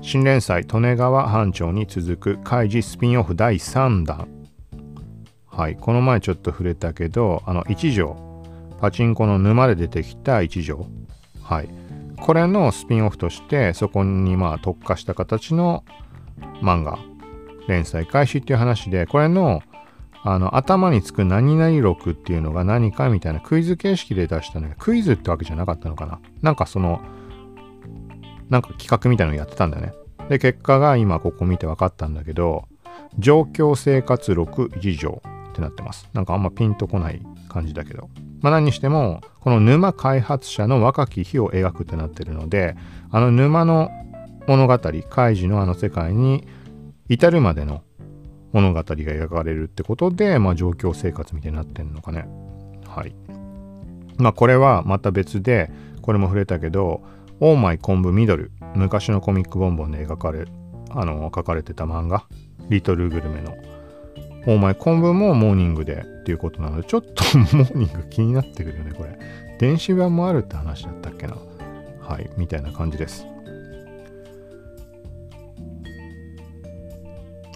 [0.00, 4.28] 新連載、利根川班長に続く、開示スピンオフ第3弾。
[5.46, 5.76] はい。
[5.76, 8.16] この前ちょっと触れたけど、あの、一条。
[8.80, 10.86] パチンコの沼で出てきた一条。
[11.42, 11.68] はい。
[12.20, 15.84] これのスピンオフとして、そこにまあ特化した形の
[16.62, 16.98] 漫画、
[17.66, 19.62] 連載開始っていう話で、これの
[20.24, 27.00] あの頭につく何々録っていうのが何かみたいなクイズ形式で出したのがクイズってわけじゃなかったのかななんかその
[28.50, 29.92] なんか企画みたいなのやってたんだよね
[30.28, 32.64] で結果が今ここ見て分かったんだけど
[33.18, 38.08] 状況生活録一条ってなってますなんかあんまピンとこない感じだけど
[38.40, 42.76] まあ何にしてもこの沼開発者の若き日を描くってなってるので
[43.10, 43.90] あの沼の
[44.46, 44.78] 物語
[45.10, 46.46] カイジのあの世界に
[47.08, 47.82] 至るまでの
[48.52, 52.26] 物語が描かれるってことで、まあ、状況生活みたいになってんのかね。
[52.86, 53.14] はい。
[54.16, 55.70] まあこれはまた別で、
[56.02, 57.02] これも触れたけど、
[57.40, 60.46] オーマイ昆布ミドル、昔のコミックボンボンで描かれ、
[60.90, 62.24] あの、書かれてた漫画、
[62.68, 63.56] リトルグルメの、
[64.46, 69.18] オーマイ昆布もモーニングでっていうことなので、ちょっと モーニング気になってくるよね、これ。
[69.58, 71.36] 電子版もあるって話だったっけな。
[72.00, 73.26] はい、みたいな感じです。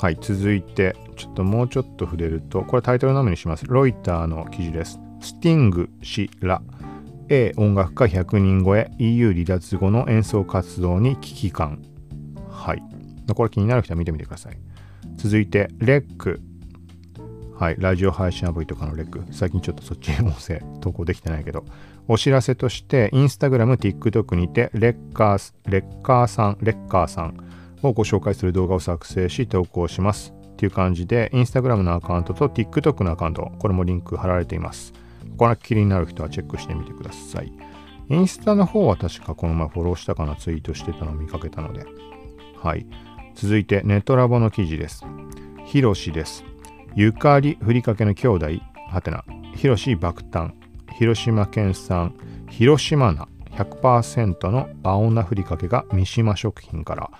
[0.00, 3.66] はい、続いて、ちょっともうちょっと触れると、これタイトルのみにします。
[3.66, 5.00] ロイターの記事です。
[5.20, 6.60] スティング氏ら
[7.28, 11.82] A 音楽家100人超え EU 離脱後の演奏活動に危機感。
[12.50, 12.82] はい。
[13.34, 14.58] これ気になる人は見てみてください。
[15.16, 16.40] 続いて、レック。
[17.58, 17.76] はい。
[17.78, 19.22] ラジオ配信アプリとかのレック。
[19.30, 21.64] 最近ちょっとそっちに音声投稿できてないけど。
[22.08, 27.36] お知らせとして、インスタグラム、TikTok にて、レッカー、レッカーさん、レッカーさん、
[27.82, 30.32] をご紹介する動画を作成し投稿します。
[30.52, 34.92] っていう感じで、Instagram のアカウントと TikTok のアカウント、これもリンク貼られています。
[35.36, 37.52] これ気になる人はチェックしてみてください。
[38.08, 41.86] インスタの方は確かこの前フォローしたかなツイートしてたのを見かけたので。
[42.62, 42.86] はい。
[43.34, 45.04] 続いて、ネトラボの記事です。
[45.64, 46.44] ひろしです。
[46.94, 48.46] ゆかりふりかけの兄弟、
[48.90, 49.24] はてな。
[49.54, 50.52] ひろし爆誕。
[50.98, 52.14] 広島県産、
[52.50, 53.26] 広島菜。
[53.52, 57.10] 100%の青菜ふりかけが三島食品から。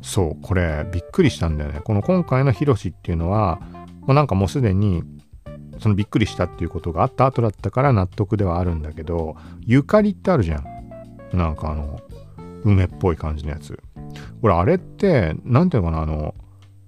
[0.00, 1.80] そう、これびっくりしたんだよね。
[1.80, 3.60] この今回のヒロシっていうのは、
[4.00, 5.02] もうなんかもうすでに
[5.82, 11.36] そのびっくりしたっていうことがあった後だったから納得ではあるんだけど、ゆかりってあるじゃん。
[11.36, 12.00] なんかあの、
[12.62, 13.76] 梅っぽい感じのやつ。
[14.42, 16.34] 俺あれって、なんていうのかな、あの、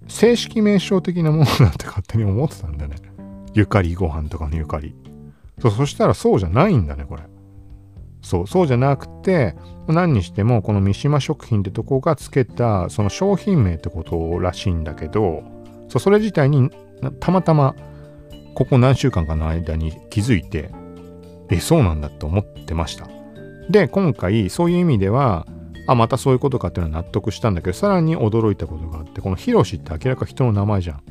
[0.07, 2.97] 正式名称的なものだって勝手に思ってたんだよね。
[3.53, 4.95] ゆかりご飯とかのゆかり。
[5.61, 7.23] そう、そしたらそうじゃないんだね、これ。
[8.23, 9.57] そう、そうじゃなくて、
[9.89, 15.43] 何にしてもこの三島食品ってとこがつけたその商品名ってことらしいんだけど、
[15.89, 16.71] そそれ自体に
[17.19, 17.75] たまたま
[18.55, 20.71] ここ何週間かの間に気づいて、
[21.51, 23.09] え、そうなんだって思ってました。
[23.69, 25.47] で、今回そういう意味では、
[25.87, 31.03] あ、またそういうことかっていうのは納得したんだけど、さらに驚いたことがあって、このヒロシって明らか人の名前じゃん。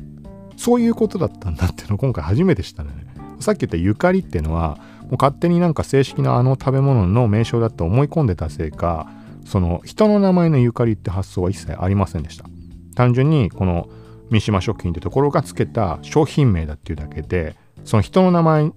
[0.56, 3.06] そういうことだったんだっていうのを今回初めて知ったんだよね。
[3.40, 9.08] さっき言ったゆかりっていうのは、もう勝手になんか正式なあの食べ物の名称だと思い込んでたせいか、
[9.44, 12.46] その人の名前のゆかりって発想は一切ありませんでした。
[12.94, 13.88] 単純にこの
[14.30, 18.72] 三島食品ってところがつけた商品名だっていうだけで、その人の名前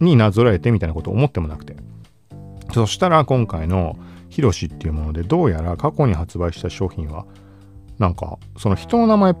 [0.00, 1.76] になぞらえてみたいなことを思ってもなくて。
[2.72, 3.96] そしたら今回の
[4.30, 7.24] ヒロシっていうものでどうやら過去に発売した商品は
[8.00, 9.34] なんかその人の名前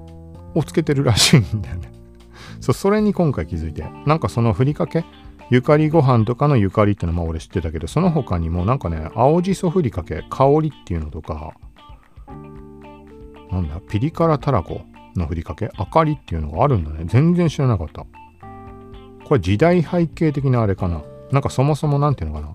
[0.54, 1.90] をつけてるらしいんだよね。
[2.60, 5.04] そそれに今回気づいてなんかそのふりかけ
[5.50, 11.54] ゆかりご飯とかのゆかりってのはまあ俺知ってたけど、その他にもなんかね、青じそふりかけ、香りっていうのとか、
[13.50, 14.82] なんだ、ピリ辛たらこ
[15.16, 17.04] のふりかけ、あかりっていうのがあるんだね。
[17.06, 18.04] 全然知らなかった。
[19.24, 21.02] これ時代背景的なあれかな。
[21.32, 22.54] なんかそもそも何ていうのかな。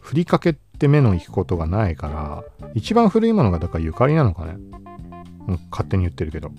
[0.00, 2.44] ふりかけって目の行くことがないから、
[2.74, 4.56] 一番古いものがだからゆかりなのかね。
[5.70, 6.50] 勝手に言ってるけど。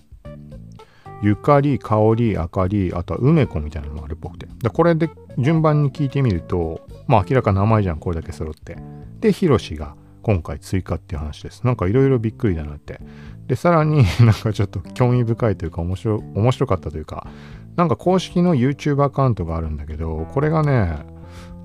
[1.23, 4.47] ゆかり、香り、あかり、あとは梅子みたいなのもあるっぽくて。
[4.61, 8.77] でこれで順番に聞いてみると、まあ明らか名前じゃん、これだけ揃って。
[9.19, 11.63] で、ヒロシが今回追加っていう話です。
[11.63, 12.99] なんかいろいろびっくりだなって。
[13.47, 17.27] で、さらに なんかちょっと興味深いというか面白面白かったというか、
[17.75, 20.97] なんか公式の YouTube アカウントがあるんだけど、これがね、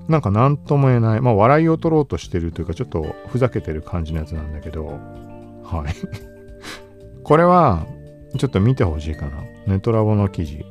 [0.07, 4.85] なんか何とも言えない、まあ笑いを取ろうとしてるというか、ちょっとふざけてる感じのやつなんだけど、
[5.63, 5.93] はい。
[7.23, 7.85] これは、
[8.37, 9.31] ちょっと見てほしいかな。
[9.67, 10.65] ネトラボの記事。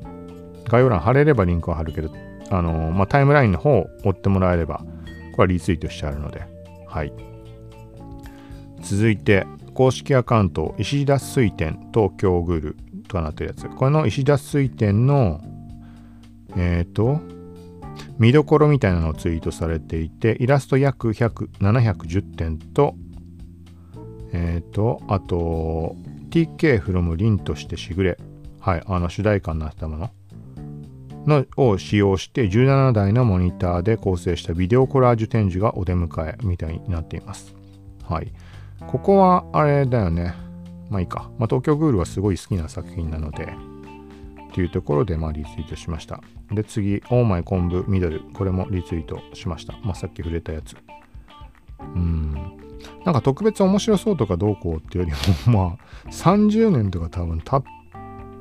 [0.69, 2.11] 概要欄貼れればリンクは貼るけど、
[2.51, 4.85] あのまあ、タイムラインの方を追ってもらえれば、
[5.33, 6.43] これはリツイートしてあるので、
[6.87, 7.13] はい。
[8.83, 12.77] 続いて、公式アカウント、石田水店東京グル
[13.09, 13.69] となってるやつ。
[13.69, 15.41] この石田水店の、
[16.57, 17.21] えっ、ー、と、
[18.19, 22.95] 見どころみたいなのをツイートされていて、イラスト約100 710点と、
[24.33, 25.97] えっ、ー、と、あと、
[26.31, 28.19] TK from 凛としてしぐれ。
[28.61, 30.11] はい、あの主題歌になったもの
[31.27, 37.55] のを使用して17台のモニターで構成したビデオコラージュ展示がお出迎えみたいになっています。
[38.09, 38.33] はい。
[38.89, 40.35] ここはあれだよね。
[40.91, 41.31] まあいいか。
[41.39, 43.55] まあ、東京グールはすごい好きな作品なので、
[44.53, 46.21] っていうところでまあリツイートしました。
[46.51, 48.21] で、次、オーマイ昆布ミドル。
[48.35, 49.73] これもリツイートしました。
[49.83, 50.77] まあさっき触れたやつ。
[51.81, 52.35] うん。
[53.05, 55.15] なんか特別面白そうとかどうこうっていうよ
[55.47, 57.63] りも、 まあ30年とか多分経っ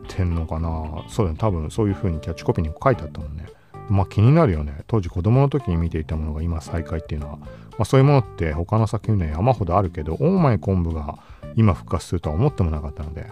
[0.10, 1.06] てんのかな。
[1.08, 1.38] そうだね。
[1.40, 3.46] 多分そういう風にキャッチコピーに書いてあったもんね。
[3.92, 4.84] まあ気になるよね。
[4.88, 7.48] 当時子供の時に見ていたものが今再開っていうのは、ま
[7.80, 11.20] あそういうものって他の作品で山ほどあるけど、オーマイ昆布が
[11.56, 13.28] 今復活するとは思ってもなかったので、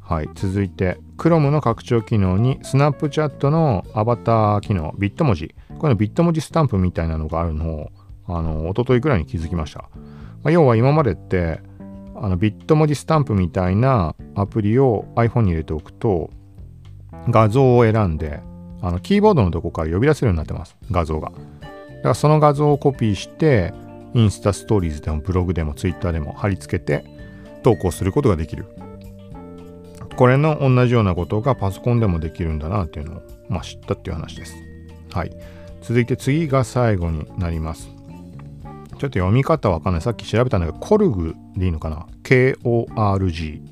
[0.00, 5.54] はい、続いて Chrome の拡張機能に Snapchat のアバター機能ビット文字。
[5.78, 7.90] これのビット文字スタンプみたいなのがあるのを
[8.26, 9.88] あの一昨日ぐらいに気づきました、
[10.42, 11.60] まあ、要は今までって
[12.16, 16.30] あのビット文字スタンプみたいなアプリを iPhone に入れておくと
[17.28, 18.40] 画像を選んで
[18.80, 21.36] あのキーボードのとこから呼び出せるようになってます画像がだ
[22.02, 23.72] からその画像をコピーして
[24.14, 27.04] インスタストーリーズでもブログでもツイッターでも貼り付けて
[27.62, 28.66] 投稿することができる
[30.18, 34.56] これの同じようなことがパソコンでもできるんだなっていうのを、まあ、知ったっていう話です。
[35.12, 35.30] はい。
[35.80, 37.88] 続いて次が最後になります。
[38.98, 40.02] ちょっと読み方わかんない。
[40.02, 43.62] さっき調べたんだけど、コルグでいいのかな ?K-O-R-G。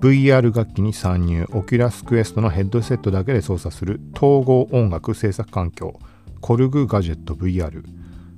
[0.00, 1.46] VR 楽器に参入。
[1.52, 5.98] オキュラスクエストのヘッドセットだけで操作する統合音楽制作環境。
[6.40, 7.84] コルグガジェット VR。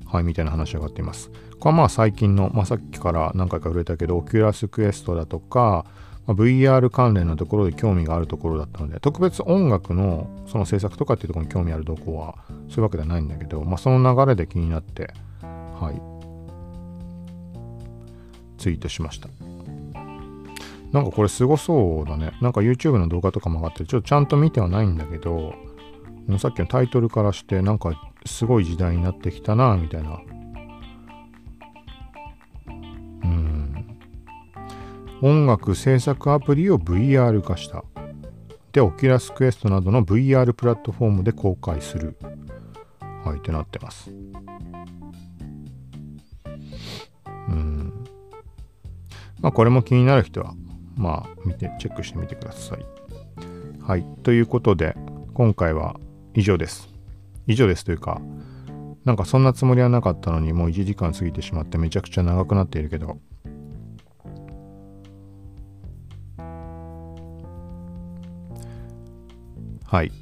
[0.07, 1.31] はい、みたいな話が上がっています。
[1.59, 5.85] これはまあ最近の、まあ、さっきから何回か触れたけど、オキュラスクエストだとか、
[6.27, 12.37] ま、VR 関連のところで興味があるところだったので特別音楽のその制作とかっていうところに興味あるとこは
[12.69, 16.01] そういうわけではないんだけど、まあ、その流れで気になってはい
[18.59, 19.29] ツイートしました
[20.93, 25.55] なんかこれすごそうだねなんか YouTube の動画とかも上がってるちょっとちゃんと見てはないんだけど
[26.38, 27.93] さっきのタイトルからしてなんか
[28.26, 30.20] すごい時代になってきたなみたいな
[33.24, 33.61] うん
[35.22, 37.84] 音楽制作アプリを VR 化した。
[38.72, 42.16] で、オキュラスクエストなどの VR プラットフォームで公開する。
[43.24, 44.11] はい、ってなってます。
[47.49, 47.93] うん。
[49.41, 50.55] まあ、これも気になる人は、
[51.01, 52.85] まあ、見て、チェックしてみてください。
[53.81, 54.95] はい、ということで、
[55.33, 55.99] 今回は
[56.35, 56.91] 以上です。
[57.47, 58.21] 以上ですというか、
[59.07, 63.17] なんかそんなつもりはなかったのに、もう1時間過ぎてしまってめちゃくちゃ長くなっているけど、
[69.87, 70.13] はい。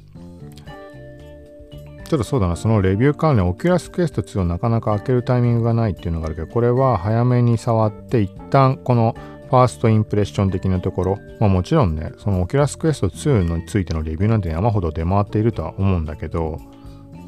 [2.05, 9.13] ちょっとそうだな、そのレビュー関連、 Oculus Quest 2をなかなか開けるタイミングがないっていうのがあるけど、これは早めに触って、一旦この
[9.49, 16.59] ファーストインプレッション的なところ、まあもちろんね、その Oculus Quest 2についてのレビューなんて山ほど出回っているとは思うんだけど、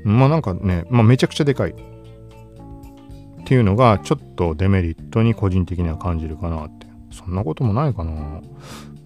[0.05, 1.75] まあなんかね、まあ、めちゃくちゃでかいっ
[3.45, 8.41] ていうのがちょっとデメリットに個人的には感じるかなってそんなこともないかな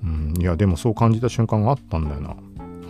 [0.04, 0.40] うん。
[0.40, 2.36] いやでもそう感じた瞬間があったんだよな。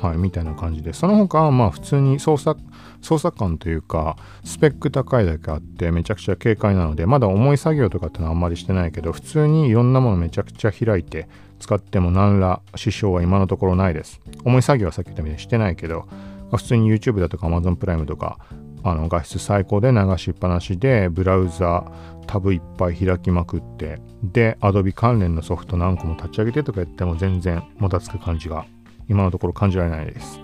[0.02, 0.92] はいみたいな感じで。
[0.92, 2.60] その他はまあ普通に操作
[3.00, 11.28] 操作感というかスペック高いだけあってめちゃくちゃ軽快なのでまだ重い作業とかってのはあんまりしてないけど普通にいろんなものめちゃくちゃ開いて
[11.60, 14.20] 使っても何ら支障は今のところないです。
[14.44, 16.06] 重い作業はさっき言ったみたいにしてないけど
[16.54, 18.38] 普通に YouTube だとか Amazon プライムとか
[18.84, 21.84] あの画質最高で流しっぱなしでブラウザ
[22.26, 28.66] タブいっぱい開きまくってで Adobe 関連のソフト何個も立ち上げてとかやっても全然もたつく感じが
[29.08, 30.40] 今のところ感じられないです。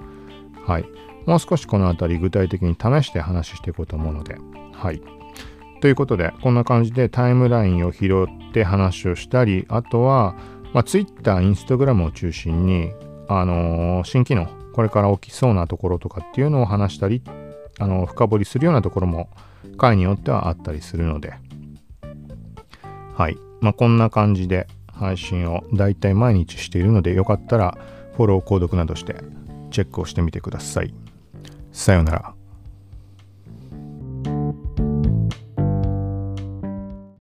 [0.67, 0.85] はい。
[1.27, 4.37] もう少しこの辺り具体的に試して話していこうと思うので。
[4.73, 5.03] はい。
[5.81, 10.35] ということで、こんな感じでタイムラインを拾って話をしたり、あとは、
[10.73, 12.93] まあ、Twitter、Instagram を中心に、
[13.29, 17.23] あのー、新機能、これから起きそうなところとかっていうのを話したりっ、
[17.81, 19.31] あの、深掘りするようなところも
[19.77, 21.35] 回によってはあったりするので、
[23.17, 23.37] はい。
[23.61, 27.77] まあ、こんな感じで配信をだいたい毎日しているので、よかったら
[28.17, 29.17] フォロー、購読などして
[29.71, 30.95] チェックをしてみてください。
[31.73, 32.40] さようなら。